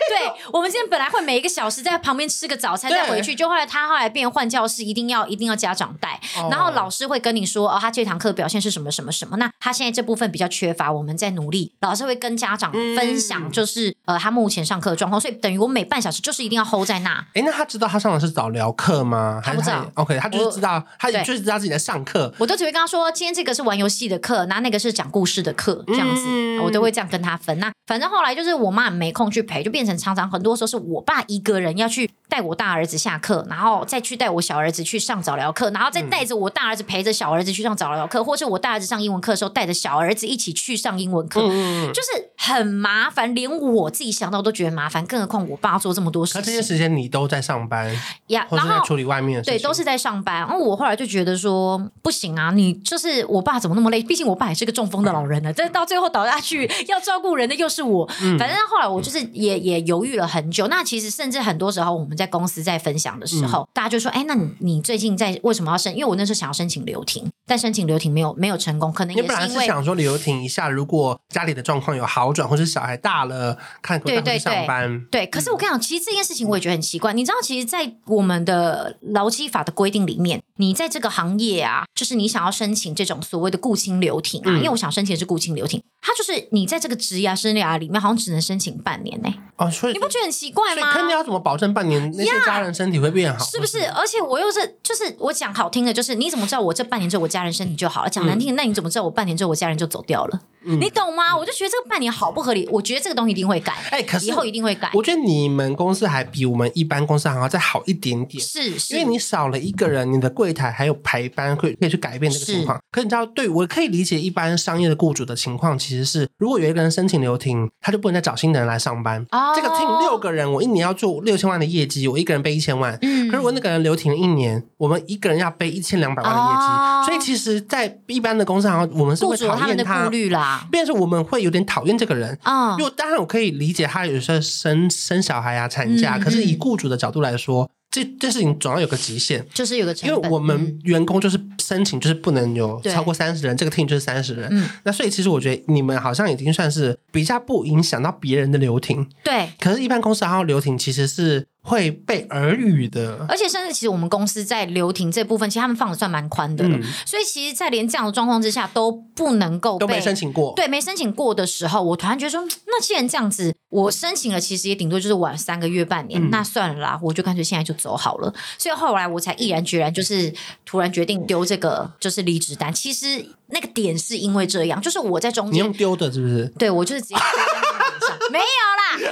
[0.10, 9.36] 对，我们之前本来会每一个小时在旁边吃个早餐再回去，就后来他后来变换教室，一定要一定要家长带，然后老师会跟你说哦，他这堂课表现是什么什么什么。
[9.38, 11.74] 那他现在这部分比较缺乏，我们在努力。
[11.82, 17.12] 老师会跟家长分享，就是、嗯、呃他目前上课的状况，所以等于我每半小时就是一定要 hold 在那。
[17.34, 19.42] 哎，那他知道他上的是早疗课吗？
[19.44, 19.86] 他不知道。
[19.96, 22.34] OK，他就是知道，他就是知道自己在上课。
[22.40, 27.58] 我都只会跟他说，今天这个是玩游戏的课，那那个是讲故事的课，这样子，嗯、我都会这样跟他分。
[27.60, 46.41] 那反正后来就是我妈没空去陪，就变成常常很多时候是我爸一个人要去带我大儿子下课，然后再去带我小儿子去上早疗课，然后再带着我大儿子陪着小儿子去上早疗课，或是我大儿子上英文课的时候带着小儿子一起去上英文课，就是很麻烦，连我自己想到都觉得麻烦，更何况我爸做这么多事情。
[46.41, 47.91] 可这些时间你都在上班
[48.28, 49.60] 呀，或者在处理外面的事情？
[49.60, 50.36] 对，都是在上班。
[50.36, 54.04] 然后我后来就觉得说不行啊，你就是我爸怎么那么累？
[54.04, 58.06] 毕竟我爸也是个中风的老人呢，这到最后倒下去要照顾人的又是我，
[58.38, 60.67] 反正后来我就是也也犹豫了很久。
[60.67, 65.94] 那其实甚至很多时候我们在公司在分享的时候，嗯、大家就说：“哎，那你你最近在为什么要申？
[65.94, 75.06] 因为我那时候想要申请留停，但申请留停没有没有成功，可能因为你本来是想说留停一下，如果家里的状况有好转，或者小孩大了，看可不可以上班。
[75.12, 77.14] 对，可是我跟你讲，其实这件事情我也觉得很奇怪。
[77.14, 89.39] 嗯、你知道，其实，在我们的劳基法的规定里面，你在这个行业啊，就是你想要申请这种所谓的顾青留停啊，嗯、因为我想申请的是顾青留停，它就是你在这个职涯生涯里面，好像只能申请半年呢、欸。
[89.58, 90.94] 哦，所以你不觉得很奇怪吗？
[90.94, 93.44] 可你要怎么保证半年那些家人身体会变好？
[93.46, 93.86] 是不是？
[93.89, 98.10] 而且我又是，就是我讲好听的，就是你怎么知道我这半年之后我家人身体就好了？
[98.10, 100.41] 讲难听的，那你怎么知道我半年之后我家人就走掉了？
[100.68, 101.38] 嗯、你懂吗？
[101.38, 102.68] 我就觉得这个半年好不合理。
[102.72, 104.89] 我觉得这个东西一定会改，哎、欸，可是以后一定会改。
[104.94, 112.78] 我觉得你们公司还比我们一般公司还要再好一点点，是，是因为你少了一个人，你的柜台还有排班，可以可以去改变这个情况。
[112.78, 119.26] 是可是你知道，对我可以理解一般商业的雇主的情况，其实是如果有一个人申请留停，他就不能再找新的人来上班。
[119.32, 122.98] 哦，这个 team 六个人，我一年要做六千万的业绩，我一个人背一千万。
[123.02, 126.66] 嗯，可是如果那个人留停了一年，我们一个人要背一千两百万的业绩。
[126.66, 131.46] 哦、所以其实，在一般的公司，好像我们是会讨厌他，他们的顾虑啦，变成我们会。
[131.46, 151.48] 有点讨厌这个人啊，因为当然我可以理解他有时候生生小孩啊、产假，嗯、可是以雇主的角度来说，这这事情总要有个极限，就是有个成本，因为我们员工就是申请就是不能有超过三十人，这个 team 就是三十人，嗯，那所以其实我觉得你们好像已经算是比较不影响到别人的留停，对，可是，一般公司还有留停其实是。
[151.67, 156.78] 会被耳语的，而且甚至其实我们公司在留停这部分，其实他们放的算蛮宽的了。
[156.78, 168.32] 嗯、所以其实，在连这样的状况之下都不能够都没申请过，对，没申请过的时候，我突然觉得说，那既然这样子，我申请了，其实也顶多就是晚三个月、半年，嗯、那算了啦，我就干脆现在就走好了。
[168.60, 170.32] 所以后来我才毅然决然，就是
[170.65, 172.71] 突然决定丢这个就是离职单。
[172.71, 176.45] 其实那个点是因为这样，就是我在中间，你用丢的是不是？
[176.60, 178.64] 对，我就是直接丢在上 没有啦，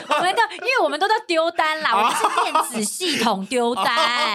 [0.10, 2.23] 我们都因为我们都在丢单啦，我们是。
[2.43, 3.86] 电子系统丢单，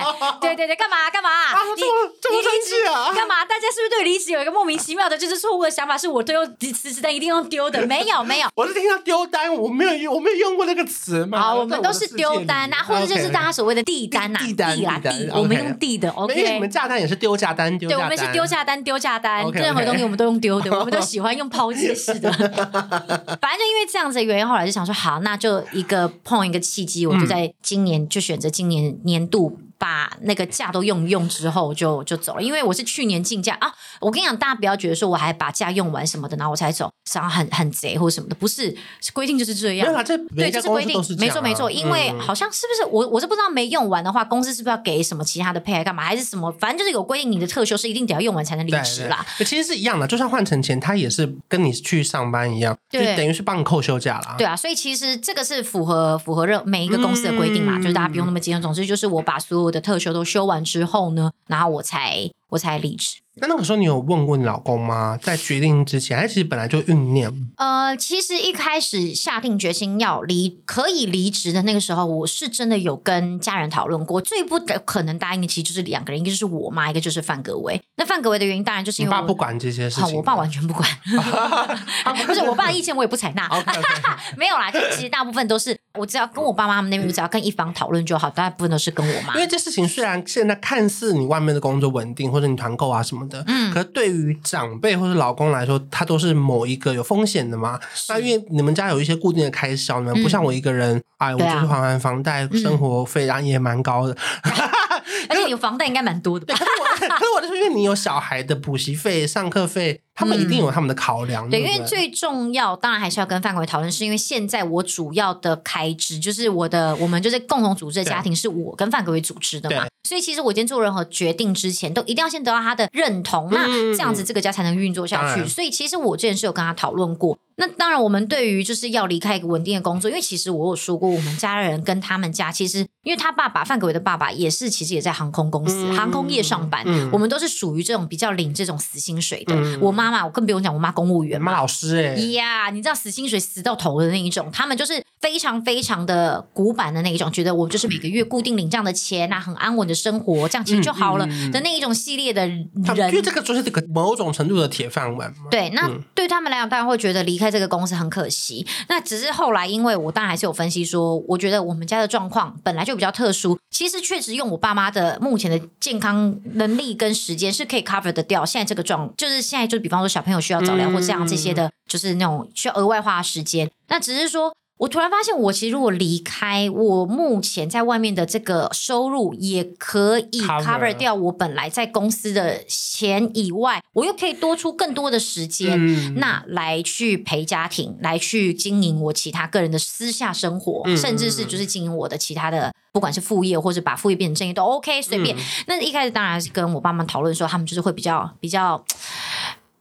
[0.40, 1.30] 对对对，干嘛干嘛？
[1.76, 1.82] 你
[2.22, 3.12] 这么生气啊？
[3.14, 3.44] 干嘛？
[3.44, 5.98] 大家是不是对离职有一个莫名其妙的，就是错误的想法？
[5.98, 7.84] 是我都用辞职单一定用丢的？
[7.86, 11.38] 没有没有，我是听到丢单，我没有用，我没有用过那个词嘛。
[11.40, 16.08] 好，我们都是丢单啊，或者就是大家所谓的递单呐，递单啊递，我们用递的。
[16.10, 22.30] OK，你们价单也是丢价单，丢对，我们是丢价单，丢价单，任何东西我们都用丢的，我们都喜欢用抛弃式的。
[22.32, 28.98] 反正就因为这样子的原因，后来就想说，好，那就一个碰一个契机，我就在今年就选择今年。
[29.04, 29.58] 年度。
[29.78, 33.72] 把那个假都用一用之后就就走了，因为我是去年进假啊。
[34.00, 38.76] 我跟你讲，大家不要觉得说我还把假用完什么的，然后我才走，然后很很贼或什么的，不是，
[39.12, 40.04] 规定就是这样。
[40.04, 41.70] 这对，这是规定，没错没错。
[41.70, 46.50] 因为好像是不是我我是不知道没用完的话，公司是不是要给什么其他的配还干嘛，还是什么？
[46.52, 49.24] 反正就是有规定，你的特休是一定得要用完才能离职啦。
[49.38, 54.34] 其实是一样的，就算换成钱，他也是跟你去上班一样，就等于是帮你扣休假啦。
[54.38, 58.60] 对啊，所以其实这个是符合符合任每一个公司的规定嘛，就是大家不用那么紧张。
[58.60, 63.16] 总之就是我把所有的特休都休完之后呢，然后我才我才离职。
[63.40, 65.16] 那那个时候你有问过你老公吗？
[65.22, 67.32] 在决定之前，还其实本来就酝酿。
[67.56, 74.20] 呃，其实一开始下定决心要离，可以离职的那个时候，我是真的有跟家人讨论过。
[74.20, 77.80] 最不可能答应的其实就是两个人，一个就是我妈，一个就是范格维。
[77.94, 80.04] 那范格维的原因当然就是因为我爸不管这些事情。
[80.06, 80.88] 好，我爸完全不管。
[82.26, 83.48] 不是我爸的意见我也不采纳。
[83.48, 84.16] okay, okay.
[84.36, 89.34] 没有啦，就其实大部分都是我只要跟我爸妈他们那边，我只要跟一方讨论就好，大部分都是跟我妈。
[89.34, 94.08] 因为这事情虽然现在看似你外面的工作稳定，或者你团购啊什么的，嗯，可是对。
[94.08, 97.78] 于长辈或者老公来说，他都是某一个有风险的嘛。
[98.08, 104.16] 那因为你们家有一些固定的开销，你们不像我一个人，哎，我就是还完房贷，生活费然后也蛮高的。
[105.28, 106.46] 而且你房贷应该蛮多的。
[106.46, 110.00] 对，可是我，可是我就是因为你有小孩的补习费、上课费。
[110.18, 123.64] 他们一定有他们的考量，对，因为最重要，当然还是要跟范国维讨论，是因为现在我主要的开支就是我的，我们就是共同组织的家庭，是我跟范国维组织的嘛，所以其实我今天做任何决定之前，都一定要先得到他的认同，那
[123.96, 125.46] 这样子这个家才能运作下去。
[125.46, 127.38] 所以其实我之前是有跟他讨论过。
[127.60, 139.56] 那当然，我们对于就是要离开一个稳定的工作，因为其实我有说过，我们家人跟他们家其实，因为他爸爸范格维的爸爸也是，其实也在航空公司、航空业上班，我们都是属于这种比较领这种死薪水的。
[139.80, 155.32] 我妈妈，我更不用讲，我妈公务员，妈老师哎呀，你知道死薪水死到头的那一种，他们就是非常非常的古板的那一种，觉得我就是每个月固定领这样的钱啊，很安稳的生活，这样其实就好了的那一种系列的人，因为这个就是这个某种程度的铁饭碗。
[155.50, 158.66] 对，那对他们来讲，当然会觉得离开这个公司很可惜。
[158.88, 163.58] 那只是后来，因为我当然还是有分析说，我觉得我们家的状况本来就比较特殊。
[163.70, 168.46] 其实确实用我爸妈的目前的健康能力跟时间是可以 cover 得掉。
[168.46, 173.68] 现在这个状就是现在就比方说小朋友需要早疗或这样这些的，就是那种需要额外花时间。
[173.88, 174.52] 那只是说。
[174.78, 195.36] 我突然发现，我其实如果离开，我目前在外面的这个收入也可以 cover 掉我本来在公司的钱以外，我又可以多出更多的时间，嗯、那来去陪家庭，来去经营我其他个人的私下生活，嗯、甚至是就是经营我的其他的，不管是副业或者把副业变成正业都 OK，随便。
[195.36, 198.84] 嗯、那一开始当然是跟我爸妈讨论说，他们就是会比较比较。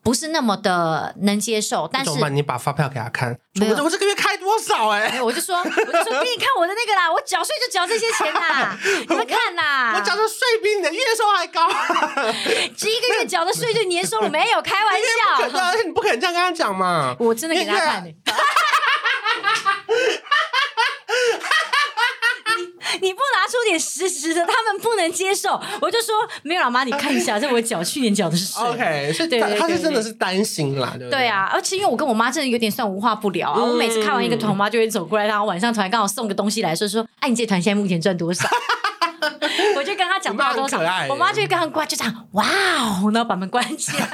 [0.07, 4.87] 不是那么的能接受，但是你把发票给他看，我我这个月开多少？
[4.87, 5.21] 哎、欸？
[5.21, 8.73] 我就说， 我就说给你看我的那个啦，我缴税就缴这些钱啦，
[9.09, 11.67] 你们看呐，我缴的税比你的月收还高，
[12.77, 18.15] 这 一个月缴的税就年收入没有开玩笑，而且你不可能这样跟他讲嘛，我真的给他看、欸。
[23.01, 25.59] 你不拿出点实质的，他们不能接受。
[25.81, 28.67] 我就说没有，老妈，你看一下，这我缴去年缴的是税。
[28.67, 31.19] OK，所以他是真的是担心啦，对不对？
[31.19, 33.61] 对啊，而且因为我跟我妈真的有点算无话不聊啊。
[33.61, 38.47] 我每次看完一个团，我妈就会走过来，然后晚上团刚好送个东西来说说，哎，你这团现在目前赚多少？
[39.75, 44.07] 我就跟他讲到多少，我妈就会跟他关，就这样，哇哦，然后把门关起来。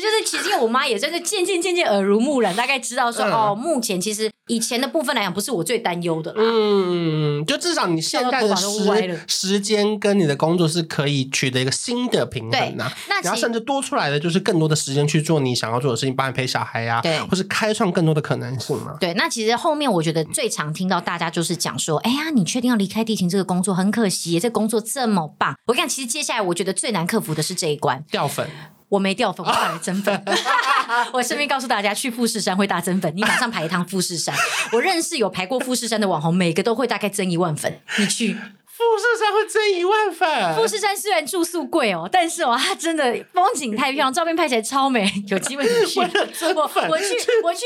[0.00, 6.42] 就是，其实因为我妈也真的渐渐渐渐耳濡目染，大概知道说，哦，目前其实以前的部分来讲，不是我最担忧的啦。
[6.42, 12.90] 嗯，就至少你现在的时时间跟你的工作是可以取得一个新的平衡呐。
[13.08, 18.96] 那然后甚至多出来的就是更多的时间去做你想要做的事情，帮你陪小孩呀，对，或是开创更多的可能性嘛。
[19.00, 23.74] 对，那其实后面我觉得最常听到大家就是讲说，哎呀，你确定要离开地勤这个工作？
[23.74, 25.54] 很可惜，这工作这么棒。
[25.66, 28.48] 我看其实接下来我觉得最难克服的是这一关，掉粉。
[28.94, 30.24] 我没掉粉，我反而增粉。
[31.12, 34.34] 我顺便告诉大家，去富士山会大增粉，你马上排一趟富士山。
[34.72, 37.80] 我认识有排过富士山的网红，每个都会大概增一万粉。
[37.98, 38.36] 你去。
[38.76, 40.56] 富士山会增一万粉。
[40.56, 45.08] 富士山虽然住宿贵哦，但是哦，它真的风景太漂亮，照片拍起来超美。
[45.28, 46.00] 有机会你去。
[46.00, 47.64] 我我去我去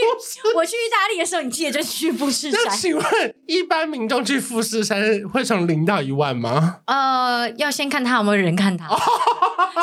[0.55, 2.77] 我去意大利的时候，你记得就去富士山。
[2.77, 6.81] 请问一般民众去富士山会从零到一万吗？
[6.85, 8.87] 呃，要先看他有没有人看他，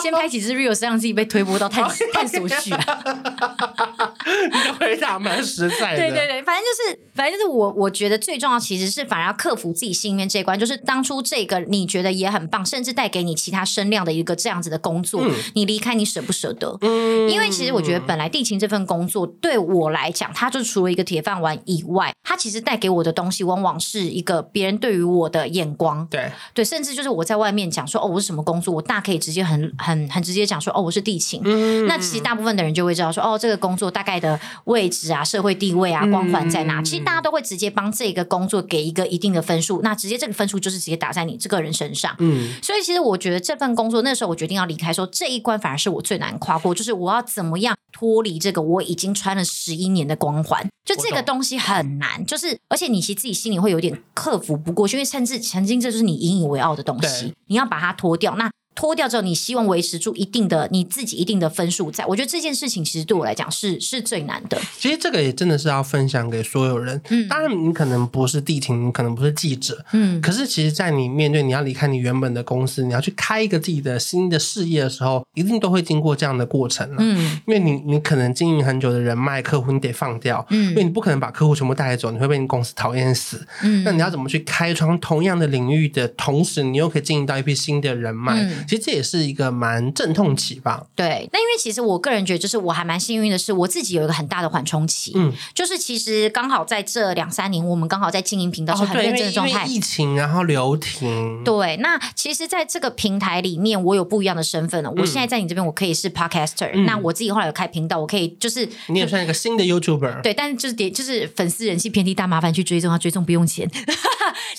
[0.03, 1.83] 先拍几支 reels 让自己被推播到探
[2.13, 2.69] 探索去。
[2.69, 5.97] 你的回答蛮实在的。
[5.97, 11.14] 对对对，反正就是反正就是我我觉得最重要其实是反而要克服自己心里面这一关，就是当初。
[11.21, 16.77] 这个你觉得也很棒，甚至带给你其他声量的一个这样子的工作，嗯、你离开你舍不舍得？
[16.81, 26.05] 嗯，因为其实我觉得本来地勤这份工作对我来讲，它就除了一个铁饭碗以外，它其实带给我的东西往往是一个别人对于我的眼光。
[26.09, 31.41] 对对，甚至就是我在外面讲说哦，我是什么工作，我大可以直接很很很直接讲说哦，我是地勤。
[31.43, 36.81] 嗯，那其实大部分的人就会知道说哦，这个工作大概的位置啊、社会地位啊、光环在哪？
[36.81, 41.04] 嗯、其实大家都会直接帮这个工作给一个一定的分数，那直接这个分数就是直接打。
[41.05, 42.15] 打在你这个人身上。
[42.19, 58.49] 嗯，所以其实我觉得这份工作那时候我决定要离开，说这一关反而是我最难跨过，就是我要怎么样脱离这个我已经穿了十一年的光环，就这个东西很难，就是而且你其实自己心里会有点克服不过去，因为甚至曾经这就是你引以为傲的东西，你要把它脱掉，那。
[58.75, 64.59] 脱掉之后，你希望维持住一定的你自己一定的分数，在我觉得这件事情其实对我来讲是是最难的。
[64.77, 67.01] 其实这个也真的是要分享给所有人。
[67.09, 76.97] 嗯，当然你可能不是地勤，你可能不是记者，嗯，可是其实，在你面对你要离开你原本的公司，你要去开一个自己的新的事业的时候，一定都会经过这样的过程了。
[76.99, 83.45] 嗯，因为你你可能经营很久的人脉客户，你得放掉，嗯，因为你不可能把客户全部带走，你会被你公司讨厌死。
[83.63, 88.33] 嗯，那你要怎么去开创同样的领域的同时，你又可以经营到一批新的人脉？
[88.35, 89.55] 嗯，其实这也是一个。
[89.55, 91.29] 蛮阵痛期吧，对。
[91.31, 95.13] 那因为其实我个人觉得，就是我还蛮幸运的是，我自己有一个很大的缓冲期。
[95.15, 99.63] 嗯，就是其实刚好在这两三年，我们刚好在经营频道是很认真的状态。
[99.63, 101.41] 哦、疫情，然后留停。
[101.45, 104.89] 对，那其实在这个平台里面，我有不一样的身份了。
[104.89, 106.85] 嗯、我现在在你这边，我可以是 podcaster、嗯。
[106.85, 110.21] 那我自己后来有开频道，我可以就是你也算一个新的 YouTuber。
[110.21, 113.69] 对，但是就是点就是粉丝人气偏低，大麻烦去追踪啊，追踪不用钱。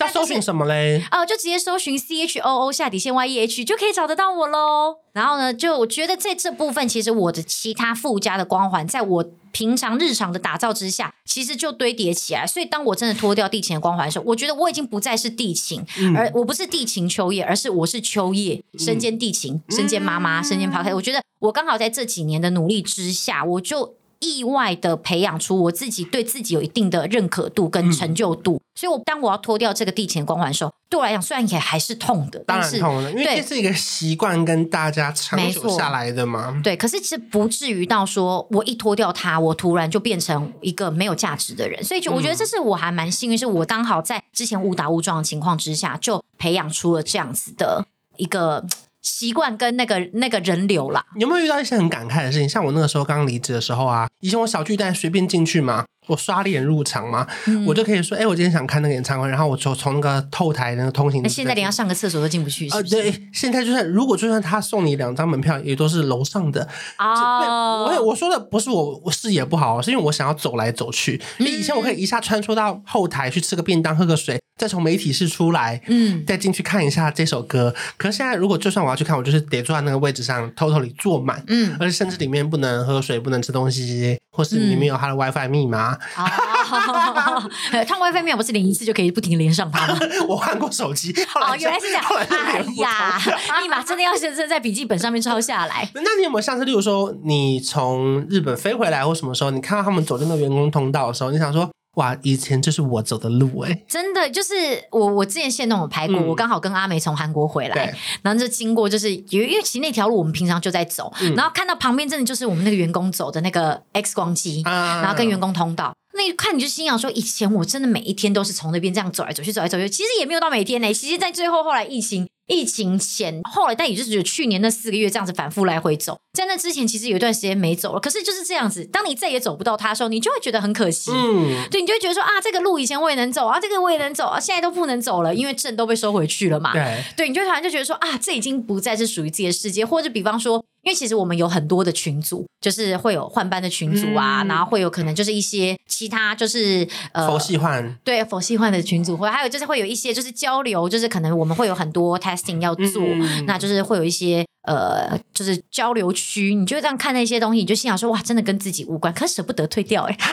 [0.00, 1.02] 要搜寻什么嘞？
[1.10, 4.98] 哦、呃，就直接搜寻 C H O O 下底线 Y E H 就可以找得到我喽。
[5.14, 12.46] 然后呢，就我觉得在这部分，其实我的其他附加的光环，在我平常日常的打造之下，其实就堆叠起来。
[12.46, 20.94] 所以当我真的脱掉地勤的光环的时候，我觉得我已经不再是地勤，嗯、而我不是地勤秋叶，而是我是秋叶身兼地勤，身兼妈妈，身兼 Podcast。
[20.94, 23.94] 我觉得我刚好在这几年的努力之下，我就。
[24.20, 36.60] 意外的培养出我自己对自己有一定的认可度跟成就度，嗯、所以我当我要脱掉这个地勤光环的时候，对我来讲虽然也还是痛的，当然痛了，因为这是一个习惯跟大家长久下来的嘛。
[36.62, 41.82] 对，可是其实不至于到说我一脱掉它，我突然就变成一个没有价值的人。
[41.84, 48.64] 所以就我觉得这是我还蛮幸运，是我刚好在之前误打误撞的情况之下，就培养出了这样子的一个。
[49.06, 52.48] 习惯跟那个那个人流啦，有没有遇到一些很感慨的事情？
[52.48, 55.84] 像我那个时候刚离职的时候啊，以前我小巨蛋随便进去嘛。
[56.06, 61.22] 我刷脸入场嘛，嗯、我就可以说，哎、欸，我今天想看那个演唱会，然后我就从那个后台那个通行。
[61.22, 62.96] 那现在连要上个厕所都进不去是不是？
[62.96, 66.66] 呃，对，现在就算如果就算他送你两张门票，也都是楼上的。
[66.98, 71.20] 哦，我我说的不是我我视野不好，是因为我想要走来走去。
[71.38, 77.74] 因为、以前我可以一下穿梭到后台去吃个便当、喝个水，再从媒体室出来，嗯，再进去看一下这首歌。
[77.96, 85.94] 可是现在如果就算我要去看，我就是得坐在那个位置上，偷偷里坐满，嗯，而且甚至里面不能喝水，不能吃东西，或是你没有他的 WiFi 密码。
[85.94, 85.98] 哦，
[87.88, 89.98] 他 WiFi 密码不是连一次就可以不停连上他吗？
[90.28, 92.04] 我换过手机，哦，原来是这样。
[92.28, 93.18] 哎呀，
[93.62, 95.88] 密码真的要先在在笔记本上面抄下来。
[95.94, 104.54] 那你有没有上次，例如说，你从日本飞回来或什么时候，你看到他们走进那个员工通道的时候，你想说，哇，以前就是我走的路哎、欸，真的就是
[104.90, 115.94] 我我之前现那种拍过，嗯、我刚好跟阿梅从韩国回来，对然后就经过，就是因为因为其实那条路我们平常就在走，嗯、然后看到旁边真的就是我们那个员工走的那个 X 光机，啊、然后跟员工通道。
[116.12, 120.92] 那一看你就心想说，以前我真的每一天都是从那边这样走来走去，走来走去，其实也没有到每天呢。
[120.92, 122.26] 其实，在最后后来疫情。
[122.46, 128.00] 疫情前，后来，但也就是去年那四个月这样子反复来回走，在那之前其实有一段时间没走了。
[128.00, 131.10] 可是就是这样子，当你再也走不到它的时候，你就会觉得很可惜。
[131.12, 136.72] 嗯，对，你就会觉得说啊，这个路以前我也能走啊，这个我也能走啊，现在都不能走了，因为证都被收回去了嘛。
[136.72, 153.02] 对，对，你就突然就觉得说啊，这已经不再是属于自己的世界，或者比方说，因为其实我们有很多的群组，就是会有换班的群组啊，嗯、然后会有可能就是一些其他就是呃佛系换，对佛系换的群组，或还有就是会有一些就是交流，就是可能我们会有很多 testing 要做。
[153.46, 160.16] 那就是会有一些呃，就是交流区，你就这样看那些东西，你就心想说哇，真的跟自己无关，可舍不得退掉哎。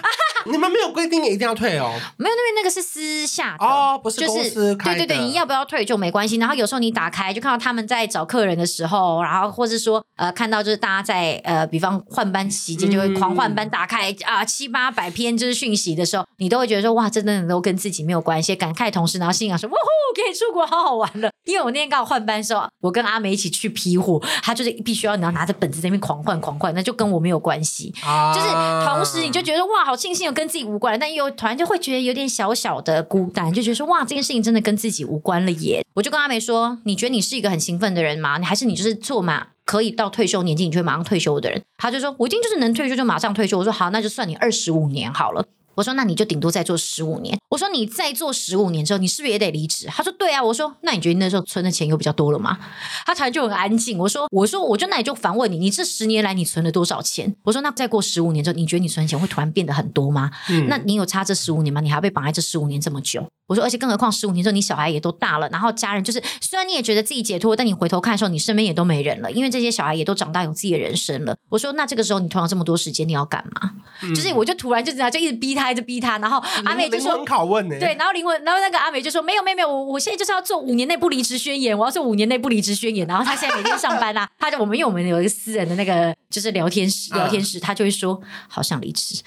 [0.46, 1.90] 你们没有规定一定要退哦？
[2.18, 4.98] 没有，那边那个是私下的哦，不是公司开的。
[4.98, 6.36] 对对对，你要不要退就没关系。
[6.36, 21.32] 然后有时候你打开就看到他们在找客人的时候，然后或是说呃，看到就是大家在呃，比方换班期间就会狂换班，打开啊、七八百篇就是讯息的时候，你都会觉得说哇，真的都跟自己没有关系，感慨同时，然后心想说哇呼，可以出国，好好玩了。
[21.46, 27.94] 因为我那天刚好换班的时候，我跟阿美一起去批货，他就是必须要你要拿着本子在那边狂换狂换，那就跟我没有关系。
[28.04, 28.48] 啊、就是
[28.86, 31.14] 同时你就觉得哇，好庆幸有跟自己无关，但。
[31.14, 35.86] 又突然就会觉得有点小小的孤单，就觉得说哇，这件事情真的跟自己无关了耶。
[35.94, 38.40] 我就跟阿梅说：“你觉得你是一个很兴奋的人吗？
[38.40, 47.38] 你还是你就是做嘛，可以到退休年纪你就会马上退休的人？”他就说：“我一定就是能退休就马上退休。”我说：“好，那就算你二十五年好了。”我说那你就顶多再做十五年。
[47.50, 49.88] 我说你再做十五年之后，你是不是也得离职？
[49.88, 50.44] 他说对啊。
[50.44, 52.58] 我说那你觉得那时候存的钱又比较多了吗？
[53.06, 53.98] 他突然就很安静。
[53.98, 57.34] 我说我说我就那你就反问你，你这十年来你存了多少钱？
[57.44, 60.32] 我说那再过十五年之后，你觉得你存的钱会突然变得很多吗？
[60.50, 61.82] 嗯、那你有差这十五年吗？
[61.82, 63.26] 你还要被绑在这十五年这么久？
[63.48, 71.36] 我说而且更何况十五年之后你小孩也都大了，然后家人就是虽然你也觉得自己解脱，但你回头看的时候，你身边也都没人了，因为这些小孩也都长大有自己的人生了。
[71.50, 73.72] 我说那这个时候你拖了这么多时间，你要干嘛？
[74.02, 83.08] 嗯、就是我就突然就这样就一直逼他，一直逼他，然后阿美就说拷问呢、欸，对，然后灵魂，然后那个阿美就说没有没有没有，我我现在就是要做五年内不离职宣言，我要做五年内不离职宣言。
[83.08, 89.22] 然后他现在每天上班啊， 他就我们因为我们有一个私人的那个就是聊天室，聊天室他就会说好想离职。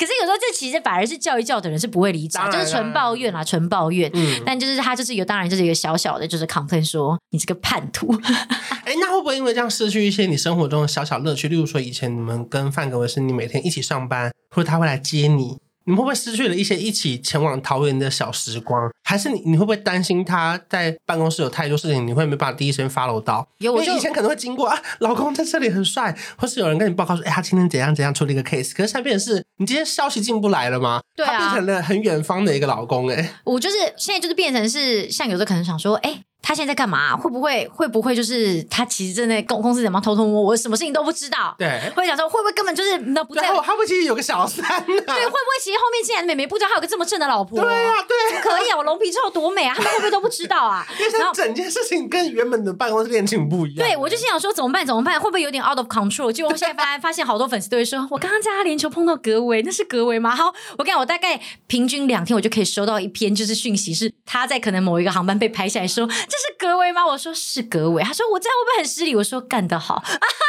[0.00, 4.10] 可是有时候这其实反而是叫一叫的人是不会理解，就是纯抱怨啦，纯抱怨。
[4.14, 8.10] 嗯，但就是他就是有，当然就是一个小小的，就是 complain 说你这个叛徒。
[8.84, 11.48] 哎，那会不会因为这样失去一些你生活中的小小乐趣？
[11.48, 15.58] 例如说以前你们跟范格维斯你每天一起上班，或者他会来接你。
[15.84, 18.90] 你们会不会失去了一些一起前往桃园的小时光？
[19.02, 23.46] 还是你你会不会担心他在办公室有太多事情，你会没办法第一时间 follow 到？
[23.58, 28.72] 有，我以前可能会经过啊，老公在这里很帅，或是有人跟你报告说，哎，他今天怎样怎样处理一个 case。
[28.72, 31.00] 可是现在变成是你今天消息进不来了吗？
[31.16, 33.30] 对啊，他变成了很远方的一个老公哎、欸。
[33.44, 36.20] 我就是现在就是变成是像有的可能想说，哎。
[36.42, 37.16] 他现在在干嘛？
[37.16, 41.54] 会不会会不会就是他其实正在公公司怎么偷偷摸摸，我什么事情都不知道？
[41.58, 43.42] 对，会想说会不会根本就是那不在？
[43.42, 44.84] 然后他会不会其实有个小三呢、啊？
[44.86, 47.60] 对，会不会其实后面竟然美眉不知道他有个这么正的老婆？
[47.60, 50.86] 对呀、啊，对、啊，可以啊，我龙皮之后多美啊，他们会不会都不知道啊？
[51.18, 53.86] 然后整件事情跟原本的办公室恋情不一样。
[53.86, 54.84] 对，我就心想说怎么办？
[54.86, 55.20] 怎么办？
[55.20, 56.32] 会不会有点 out of control？
[56.32, 60.34] 结果我现在发现发现好多粉丝都会说，我刚刚在阿联酋碰到格维，那是格维吗？
[60.34, 67.04] 好，我讲，我大概平均两天我就可以收到一篇就是讯息，是他在可能某一个航班被拍下来说这是格维吗？
[67.04, 69.16] 我说是格维，他说我这样会不会很失礼？
[69.16, 70.00] 我说干得好，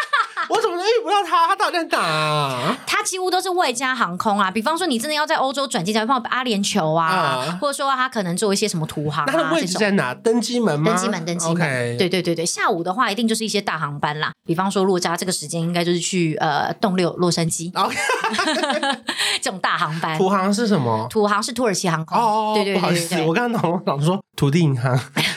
[0.49, 1.47] 我怎么能遇不到他？
[1.47, 2.77] 他到底在哪啊？
[2.85, 9.31] 他几乎都是外加航空啊，比方说你真的要在欧洲转机，才会碰到阿联酋啊，嗯、或者说他可能做一些什么土航、啊。
[9.31, 10.13] 那他的位置在哪？
[10.13, 10.91] 登机门吗？
[10.91, 11.53] 登机门，登机
[11.97, 17.71] 对对对对，下午的话一定就是一些大航班啦，比方说洛加这个时间应该就是去呃洞六洛杉矶
[19.41, 20.17] 这种大航班。
[20.17, 21.07] 土航是什么？
[21.09, 22.17] 土航是土耳其航空。
[22.17, 24.91] 哦，对对对，对，对，对，不好意思，我刚刚脑脑子说土地银行，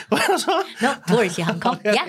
[0.09, 0.65] 我想说。
[1.07, 2.05] 土耳其航空 呀，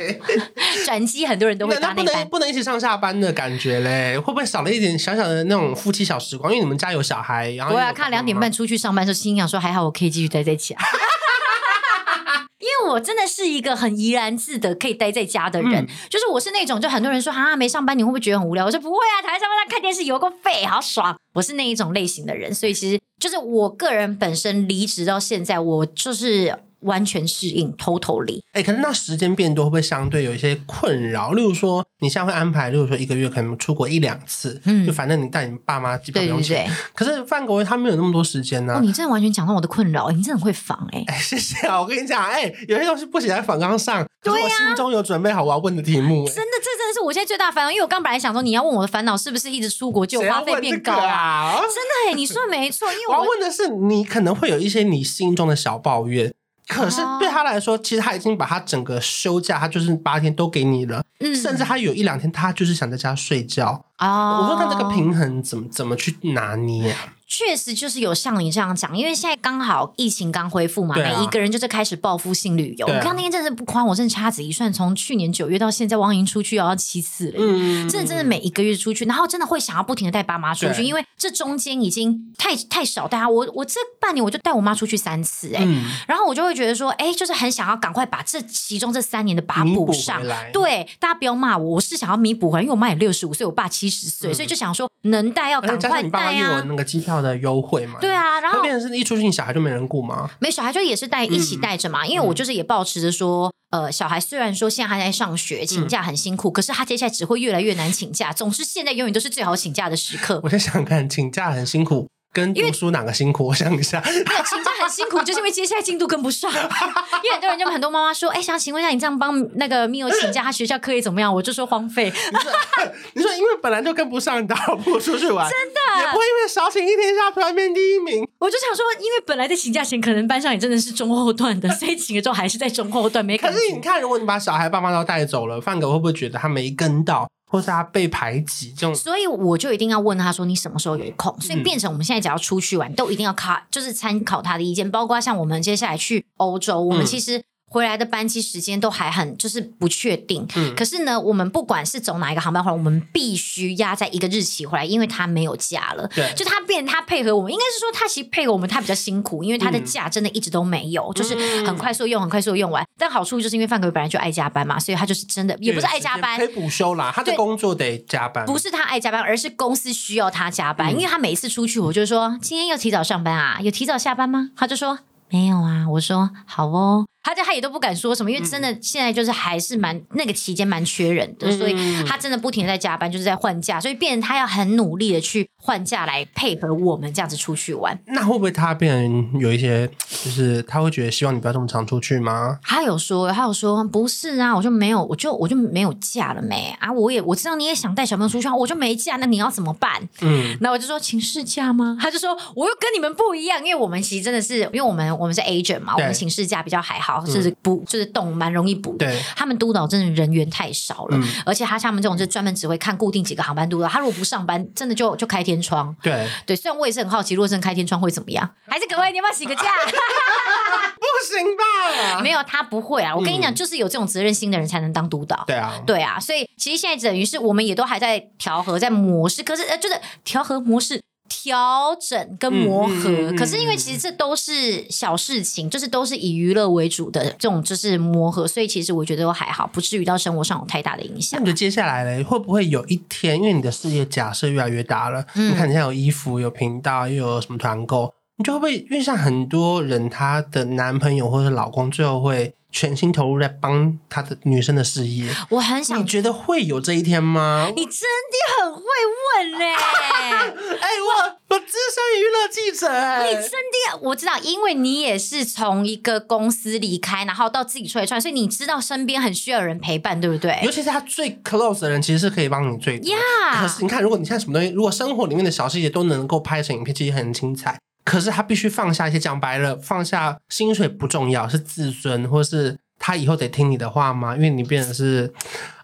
[0.84, 4.18] 转机很多人都会搭那班，不能不能一起上下班的感觉嘞？
[4.18, 6.52] 会不会少了一点小小的那种夫妻小时光？
[6.52, 10.76] 因为你们家有小孩，然后我要看两点半出去上班的时候，心想说还好我可以继续待在家，
[12.58, 15.74] 因为我真的是一个很怡然自得可以待在家的人。
[15.82, 18.64] 嗯、就是我是那种，就很多人说啊没上班你会不会觉得很无聊？
[18.64, 21.16] 我说不会啊，躺在上班上看电视有个废好爽。
[21.34, 26.58] 我是那一种类型的人，所以其实就是我个人本身离职到现在，我就是。
[26.80, 28.40] 完全适应，totally。
[28.52, 31.32] 哎、欸，可是那时间变多，会不会相对有一些困扰？
[31.32, 36.64] 例如说，你现在会安排，例如说一个月可能出国一两次，嗯，就反正你带你爸妈基本不用钱。
[36.64, 36.76] 对对对。
[36.94, 38.78] 可是范国威他没有那么多时间呢、啊。
[38.78, 41.04] 哦，你真的完全讲到我的困扰，你真的很会防哎、欸。
[41.08, 41.80] 哎、欸，谢谢啊！
[41.80, 46.32] 我跟你讲，哎、欸，有些东西不写在反纲上，可是我心中有准备好我要问的题目、欸。
[46.32, 51.60] 真的，这真的是我现在最大烦恼，因为我刚本来想说你要问我的烦恼是不是一直出国就花费变高啊？
[51.60, 56.32] 真的哎，你说没错，因为我，我要问的是你可能会有一些你心中的小抱怨。
[56.68, 63.84] 可是对他来说，其实他已经把他整个休假，他就是八天都给你了，嗯、甚至他有一两天，他就是想在家睡觉。
[63.98, 67.14] 哦，我说他这个平衡怎么怎么去拿捏啊？
[67.26, 72.86] 确实就是有像你这样讲，因为现在刚好疫情刚恢复嘛，啊、每一个人就是开始报复性旅游。
[72.86, 77.34] 我刚刚那天真的是不夸，我真的掐指一算，从去年九月到现在，王莹出去要七次了。
[77.38, 83.28] 嗯，真的真的每一个月出去，然后真的会想要不停的带爸妈出去，因为这中间已经太太少带他。
[83.28, 90.22] 我我这半年我就带我妈出去三次、欸，哎、嗯，然后我就会觉得说，哎、欸，就是很想要赶快把这其中这三年的把它补上。
[90.52, 96.58] 对，大家不要骂我，我是想要弥补回来，因为我妈也六十五岁，我爸七十岁，嗯、所以就想说能带要赶快带啊。
[96.58, 97.98] 有那个机票的优惠嘛。
[98.00, 100.30] 对啊，然后变成是一出去，你小孩就没人顾吗？
[100.38, 108.32] 没小孩就也是带一起带着嘛，嗯、因为我就是也保持着说，呃，小孩虽然说现在还在上学，请假很辛苦，嗯、可是他接下来只会越来越难请假。
[108.32, 110.40] 总之，现在永远都是最好请假的时刻。
[110.42, 112.08] 我在想看请假很辛苦。
[112.36, 113.46] 跟读书哪个辛苦？
[113.48, 116.52] 我想一下，没有请假很辛苦，就是因为接下来进度跟不上。
[117.24, 121.34] 因为很多人就很多妈妈说，哎，想请问一下，你这样帮那个 Mio 请假，他学校课业怎么样？
[121.34, 122.12] 我就说荒废。
[122.12, 122.52] 你说，
[123.14, 128.28] 你说，因为本来就跟不上，你倒不出去玩，真的也不会因为少请一天假突然变第一名。
[128.38, 133.38] 我就想说，因为本来在请假前，可能班上也真的是中后段的，所以请了之后还是在中后段没。
[133.38, 137.26] 可是你看，如果你把小孩爸妈都带走了，范哥会不会觉得他没跟到？
[137.48, 141.40] 或是他被排挤这种，所以我就一定要问他说，你什么时候有空？
[141.40, 144.90] 所以变成我们现在只要出去玩，都一定要卡，就是参考他的意见。
[144.90, 150.46] 包括像我们接下来去欧洲，我们其实回来的班机时间都还很就是不确定。
[150.54, 156.06] 嗯，可是呢，我们不管是走哪一个航班回来，我们必须压在一个日期回来，因为他没有假了。
[156.14, 161.34] 对，就他变他配合我们，应该是说他其实配合我们，他比较辛苦，因为他的假真的一直都没有，嗯、就是
[161.66, 162.86] 很快速用，很快速用完。
[162.98, 167.12] 但好处就是因为范可本来就爱加班嘛，所以他就是真的也不是爱加班，可以补休啦。
[167.14, 170.88] 他的工作得加班，不是他爱加班，而是公司需要他加班。
[170.88, 174.50] 嗯、因为他每一次出去，我就说今天要提早上班啊，有提早下班吗？
[174.56, 175.00] 他就说
[175.30, 175.86] 没有啊。
[175.88, 177.06] 我说好哦。
[177.22, 181.74] 他就他也都不敢说什么，因为真的现在就是还是蛮那个期间蛮缺人的，所以
[182.04, 187.98] 他真的不停的在加班，就是在换假，所以变成他要很努力的去换假来配合我们这样子出去玩。
[188.06, 189.90] 那会不会他变成有一些，
[190.26, 192.58] 就是他会觉得希望你不要这么常出去吗？
[192.64, 196.90] 他有说，他有说不是啊，我就没有，我就我就没有假了没啊？
[196.90, 200.02] 我也我知道你也想带小朋友出去，我就没假，那你要怎么办？
[200.22, 201.96] 嗯，那我就说请事假吗？
[202.00, 207.24] 他就说我又跟你们不一样，因为我们其实真的是因为我们我们是 agent 嘛，我们请事假比较还好。
[207.26, 208.96] 就是补，就是动蛮容易补。
[208.98, 215.94] 对，他们督导真的人员太少了，嗯、而且他像我们这种就专门只会看固定几个航班督导，他如果不上班，真的就就开天窗。
[216.02, 218.48] 对对，虽然我也是很好奇，如果真的开天窗会怎么样？
[218.66, 219.62] 还是各位你要不要请个假？
[220.96, 222.20] 不行吧？
[222.22, 223.14] 没有，他不会啊！
[223.14, 225.44] 我跟你讲，嗯、就是有这种责任心的人才能当督导。
[225.46, 231.00] 对啊，对啊，所以其实现在等于是我们也都还在调和，在模式，可是呃，就是调和模式。
[231.28, 241.30] 调整跟磨合，可是因为其实这都是小事情，就是都是以娱乐为主的这种就是磨合，所以其实我觉得都还好，不至于到生活上有太大的影响。
[241.32, 252.54] 那你觉得接下来呢，会不会有一天，因为你的事业假设越来越大了，嗯、你看你现在有衣服、有频道，又有什么团购，你就会不会因为像很多人，她的男朋友或者老公最后会。
[252.72, 255.98] 全心投入在帮她的女生的事业，我很想。
[255.98, 257.72] 你觉得会有这一天吗？
[257.74, 259.72] 你真的很会问嘞！
[259.72, 262.86] 哎，我我资深娱乐记者，
[263.24, 270.60] 你真的我知道，因为你也是从一个公司离开，然后到自己出来创业，所以你知道身边很需要人陪伴，对不对？
[270.62, 277.78] 尤其是他最 close 的人，其实是可以帮你最可是你看，如果你现在什么东西，如果生活里面的小细节都能够拍成影片，其实很精彩。
[278.06, 282.78] 可是他必须放下一些，讲白了，放下薪水不重要，是自尊，或是。
[282.98, 284.34] 他以后得听你的话吗？
[284.34, 285.30] 因为你变成是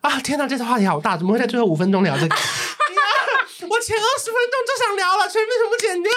[0.01, 0.19] 啊！
[0.23, 2.35] 天哪，这次话题好大，怎么会在最后五分钟聊这个？
[3.69, 6.11] 我前二十分钟就想聊了，全为什么剪掉。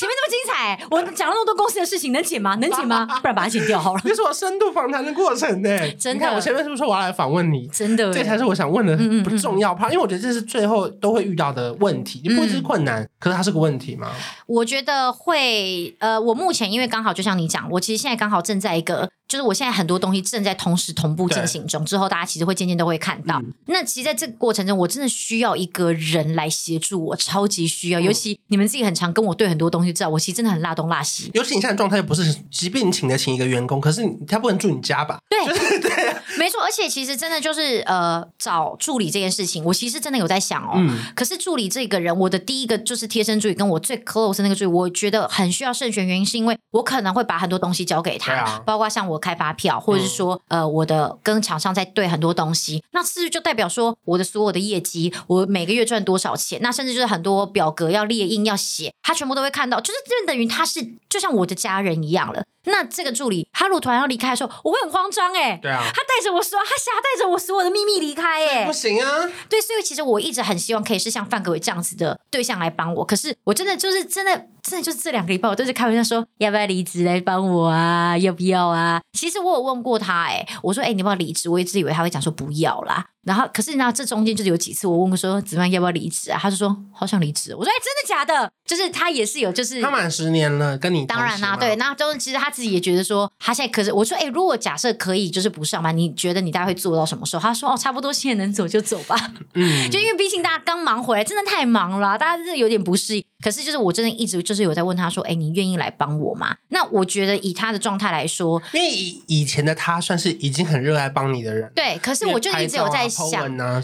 [0.00, 2.54] 前面那么精彩，我讲了那么多公司的事情，能剪吗？
[2.54, 3.04] 能剪吗？
[3.20, 4.00] 不然把它剪掉好了。
[4.02, 5.68] 这是我深度访谈的过程呢。
[5.98, 7.68] 真的，你看我前面是不是说我要来访问你？
[7.68, 12.22] 真的，这才是我想问的不重要怕，因为我觉得这是最后都会遇到的问题。
[12.24, 14.10] 你不会是困难，可是它是个问题吗？
[14.46, 15.94] 我觉得会。
[15.98, 19.10] 呃，我目前因为刚好就像你讲，我其实现在刚好正在一个。
[19.28, 23.38] 就是我现在很多东西正在同时同步进行中，之后大家其实会渐渐都会看到。
[23.38, 28.00] 嗯、那其实在这个过程中，我真的需要一个人来协助我，超级需要。
[28.00, 31.30] 嗯、尤其你们自己很常跟我对很多东西，知道我其实真的很辣东辣西。
[31.32, 35.18] 尤其你现在状态又不是，即便你请得请一个员工，可是他不能住你家吧？
[35.30, 36.60] 对、就是、对、啊，没错。
[36.62, 40.72] 而且其实真的就是呃，找助理这件事情，我其实真的有在想哦。
[40.74, 50.00] 嗯、可是助理这个人，我的第一个就是贴身助理，跟我最 close 的那个助理，我觉得很需要慎选，原因是因为我可能会把很多东西交给他，啊、包括像我开发票或者。
[50.00, 56.58] 是说，呃，我的跟厂商在对很多东西，那是不是就代表说我的所有的业绩，我每个月赚多少钱？
[56.62, 62.42] 那甚至就是很多表格要列印要写，他全部都会看到，就是这等于他是就像我的家人一样了。
[62.64, 65.58] 那这个助理，他如果突然要离开的时候，我会很慌张哎、欸。
[65.62, 69.26] 对啊，他带着我说，他瞎带着我所有的秘密离开哎、欸， 不行啊。
[69.48, 73.02] 对，所以其实我一直很希望可以是像范格伟这样子的对象来帮我。
[73.02, 78.16] 可是我真的就是真的真的就是这两个礼拜，我都是开玩笑说要不要离职来帮我啊？
[78.18, 79.00] 要不要啊？
[79.14, 81.48] 其实我有问过他哎、欸，我说哎、欸，你要不要离职？
[81.48, 83.06] 我一直以为他会讲说不要啦。
[83.22, 86.38] 然后，可是你知道，这中间就是有几次，我问过说，子曼要不要离职啊？
[86.40, 87.54] 他就说，好想离职。
[87.54, 88.50] 我说，哎，真的假的？
[88.64, 91.76] 就是他也是有，就是他满十年了，跟你当然啦、啊，对。
[91.76, 97.42] 那就是其实他自己也觉得说，他现在可是我说，哎，如果假设可以，就是不上班，你觉得你大概会做到什么时候？
[97.42, 99.16] 他说，哦，差不多现在能走就走吧。
[99.54, 103.24] 嗯，就因为毕竟大家刚忙回来，真的太忙了，大家真的有点不适应。
[103.42, 106.56] 可是就是我真的一直就是有在问他说，哎，你愿意来帮我吗？
[106.68, 111.70] 那我觉得以他的状态来说，因为以以前的他算是已经很热爱帮你的人。
[111.74, 113.30] 对，可是我就一直有在想。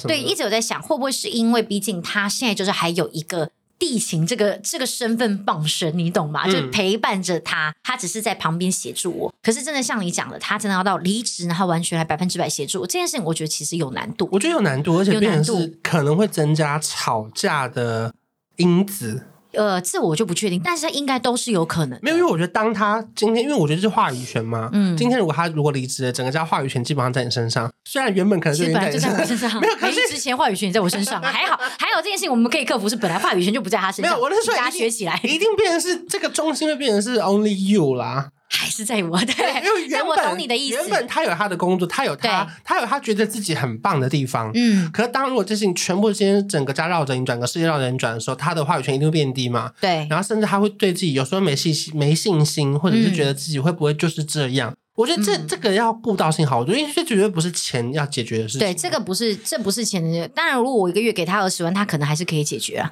[0.07, 6.43] 对，一直有在想，会不会是因为毕竟他现在就是还有一个地勤这个这个身份傍身，你懂吗？
[6.47, 9.35] 嗯、就陪伴着他，他只是在旁边协助我。
[9.43, 14.29] 可是真的像你讲的，他真的要到离职，然后完全来百分之百协助我这件事情，我觉得其实有难度。
[14.33, 18.15] 我觉得有难度，而且变成是可能会增加吵架的
[18.57, 19.25] 因子。
[19.57, 21.99] 呃，这我就不确定，但是他应该都是有可能。
[22.03, 24.69] 没有，因为我觉得当他今天，因为我觉得是话语权嘛。
[24.73, 24.97] 嗯。
[24.97, 27.71] 今天如果他如果离职了，整个家话语权基本上在你身上。
[27.85, 32.89] 虽然原本可能是在我身上， 没有，可是之前话语权也在我身上，还好，还有这件事情我们可以克服。
[32.89, 34.13] 是本来话语权就不在他身上。
[34.13, 38.31] 没有，我是说大家学起来，一定变成是这个中心会变成是 only you 啦。
[38.49, 40.77] 还是在我对，因为 原本我懂你的意思。
[40.77, 44.51] 原本他有他的工作，他有他，他有他觉得自己很棒的地方。
[44.55, 49.73] 嗯，可是当如果这事情全部今天整个家绕着你转，个世界绕着你转的时候，他的话语权一定会变低嘛？
[49.81, 50.07] 对。
[50.09, 54.71] 然后甚至他会对自己有时候没信心、没信心，或者是觉得自己会不会就是这样？
[54.71, 58.61] 嗯、我觉得这这个要顾到性好多，因为这绝对不是钱要解决的事情。
[58.61, 60.29] 对，这个不是，这不是钱的。
[60.29, 62.91] 当然，如果我一个月给他二十万，他可能还是可以解决啊。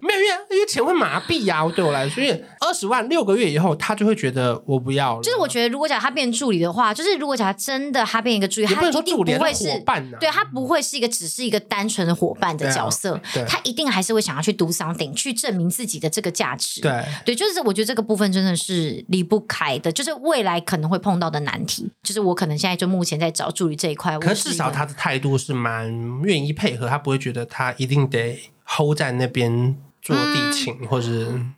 [0.00, 1.72] 没有，因为因为钱会麻痹呀、啊。
[1.74, 5.22] 对我来说，因为二十万六个月以后，他就会觉得我不要了。
[5.22, 16.80] 就是我觉得，如果假如他变助理的话，就是如果假如真的他变一个助理，他一定不会是伙伴、啊、对他不会是一个只是一个单纯的伙伴的角色，啊、他一定还是会想要去 do something 去证明自己的这个价值。
[16.80, 21.90] 对对，就是我觉得这个部分真的是离不开的，就是未来可能会碰到的难题。
[22.02, 25.92] 就是我可能现在就目前在找助理这一块，可是至少他的态度是蛮
[26.22, 28.38] 愿意配合，他不会觉得他一定得
[28.76, 29.76] hold 在那边。
[30.14, 31.08] 做地勤，嗯、或者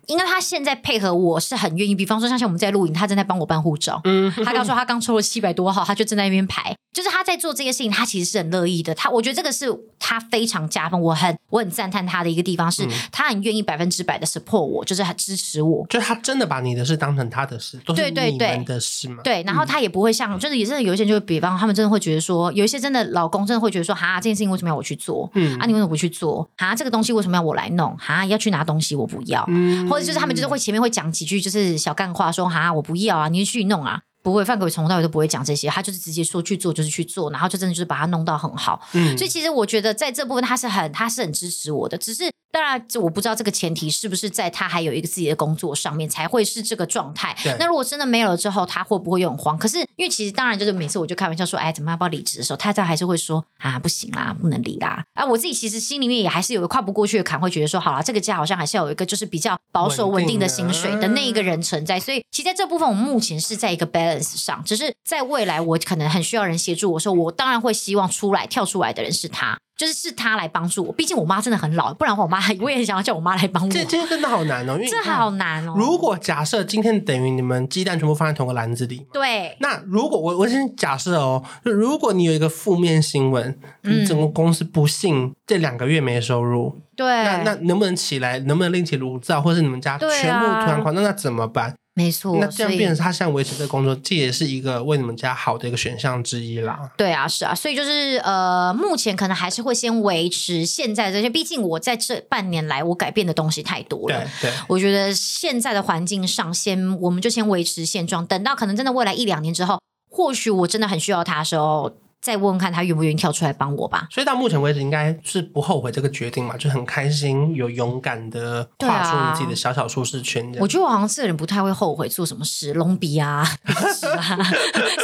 [0.06, 1.94] 应该他现在配合我是很愿意。
[1.94, 4.00] 比方说，像像我们在录影，他正在帮我办护照。
[4.04, 6.74] 嗯，他刚说他刚抽了七百多号，他就正在那边排。
[6.92, 8.92] 就是他在做这些事情，他其实是很乐意的。
[8.96, 9.66] 他我觉得这个是
[10.00, 15.86] 他非常加分，我很我很赞叹他的一个地方是，他很愿意百分之百的 support 我，就是很支持我。
[15.88, 19.22] 就是他真的把你的事当成他的事，都是你们的事嘛。
[19.22, 25.30] 对，然后他也不会像，就是也是有一些就比方他们真的会觉得说，有一些真的老公真的会觉得说，哈，这件事情为什么要我去做？
[25.34, 26.48] 嗯，啊，你为什么不去做？
[26.56, 27.96] 哈，这个东西为什么要我来弄？
[27.98, 34.00] 哈，要去拿东西我不要，嗯，或者就是他们就是会前面会讲几句就是小干话，说哈我不要啊，你去弄啊。
[34.22, 38.78] 不会，范可伟从头到尾都不会讲这些，他就是直接说去做就是去做，然后就真的就是把它弄到很好。
[38.92, 47.36] 嗯，所以其实我觉得在这部分他是很他是很支持我的，只是当然我不知道这个前提是不是在他还有一个自己的工作上面才会是这个状态。
[47.58, 49.58] 那如果真的没有了之后，他会不会又很慌？
[49.58, 55.04] 可是因为其实当然就是每次我就开玩笑说，哎，怎么样要不要离职的时候，他这还是会说啊不行啦，不能离啦。
[55.14, 61.98] 啊，我自己其实心里面也还是有个跨不过去的坎，会觉得说好了，这个家好像还是要有一个就是比较保守稳定的薪水的那一个人存在。
[61.98, 64.94] 所以其实在这部分我们目前是在一个 balance 上，只是。
[65.02, 70.92] 在未来，我可能很需要人协助我说，我当然会希望出来跳出来的人是他，就是是他来帮助我。
[70.92, 73.70] 毕竟我妈真的很老，不然我妈我也很想要叫我妈来帮我。
[73.70, 75.72] 这这真的好难哦，因为这好难哦。
[75.74, 79.56] 如果假设今天等于你们鸡蛋全部放在同个篮子里，对。
[79.60, 88.38] 那如果我我先假设哦，就如果你有一个负面新闻，你整个公司不幸这两个月没收入，对，那那能不能起来？
[88.40, 89.40] 能不能另起炉灶？
[89.40, 91.74] 或是你们家全部突然垮，那那怎么办？
[92.00, 96.90] 没错，那这样变成他现在维持这个工作，这也是一个为你们家好的一个选项之一啦。
[96.96, 104.26] 对啊，是啊，所以就是呃，目前可能还是会先维持现在这些，毕竟我在这半年来我改变的东西太多了。
[104.40, 109.80] 对，对，我觉得现在的环境上，先我们就先维持现状，等到可能真的未来一两年之后，
[110.10, 111.92] 或许我真的很需要他的时候。
[112.20, 114.06] 再问问看他愿不愿意跳出来帮我吧。
[114.10, 120.52] 所以到目前为止，应该是不后悔这个决定嘛，就很开心，有勇敢的跨出你自己的小小舒适圈。
[120.58, 123.44] 我觉得我好像这个人不太会后悔做什么事，隆鼻啊，
[123.98, 124.38] 是啊，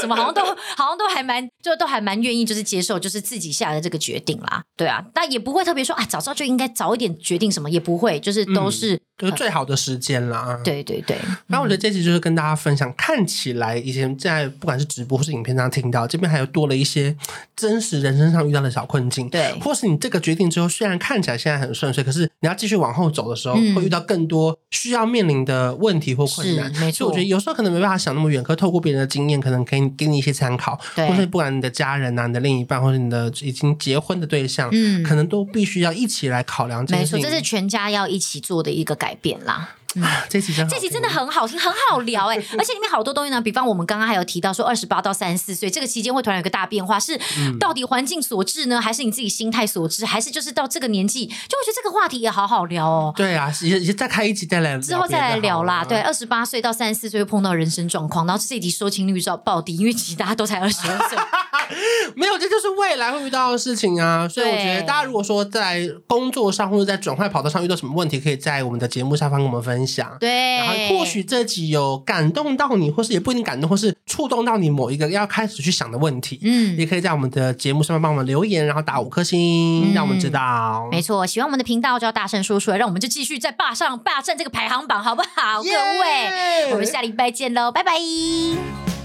[0.00, 4.62] 什么好像都好像都还蛮，就都还蛮愿意，就是接受，就是自己下的这个决定啦。
[4.76, 8.94] 对啊，但也不会特别说啊，早知道就应该早一点决定什么，也不会，就是都是。
[8.94, 10.60] 嗯就是最好的时间啦。
[10.62, 11.16] 对对对。
[11.46, 17.05] 那我觉得这期就是跟大家分享，看起来以前在不管是直播或是影片上听到，这边还有多了一些
[17.54, 19.28] 真实人生上遇到的小困境。
[19.28, 19.52] 对。
[19.60, 26.70] 或是你这个决定之后，虽然看起来现在很顺遂，可是你要继续往后走的时候，会遇到更多需要面临的问题或困难。
[26.80, 26.98] 没错。
[26.98, 30.78] 所以我觉得有时候可能没办法想那么远，可透过别人的经验，可能可以给你一些参考。
[30.94, 31.08] 对。
[31.08, 37.18] 或是不管你的家人啊，你的另一半，或者你的已经结婚的对象，嗯，可能都必须要一起来考量这件事情。
[37.18, 39.76] 没错，这是全家要一起做的一个改变啦。
[39.94, 43.40] 嗯、这集真这集真的很好听，很好聊哎、欸， 而且里面好多东西呢。
[43.40, 47.18] 比方我们刚刚还有提到说，二十八到三十四岁这个期间会突然有个大变化，是
[47.58, 53.12] 到底环境所致呢，还是你自己心态所致，还是就是到这个年纪，就我觉得这个话题也好好聊哦。
[53.16, 55.84] 对啊，也也再开一集再来，之后再来聊啦。
[55.84, 61.18] 对，二十八岁到三十四岁会碰到人生状况，然后这集收听率要暴跌，因为其实大家都才二十二岁。
[62.14, 64.28] 没有，这就是未来会遇到的事情啊。
[64.28, 69.85] 所以我觉得大家如果说在工作上或者在转换跑道上遇到什么问题，可以在我们的节目下方跟我们分享。
[70.18, 70.56] 对。
[70.56, 76.38] 然后或许这集有感动到你，或是也不一定感动，或是触动到你某一个要开始去想的问题。
[76.42, 80.88] 嗯，也可以在我们的节目上面帮我们留言，然后打五颗星，嗯、让我们知道。
[80.90, 88.95] 没错，喜欢我们的频道就要大声说出来，让我们就继续在霸上霸占这个排行榜，好不好各位，我们下礼拜见喽，拜拜。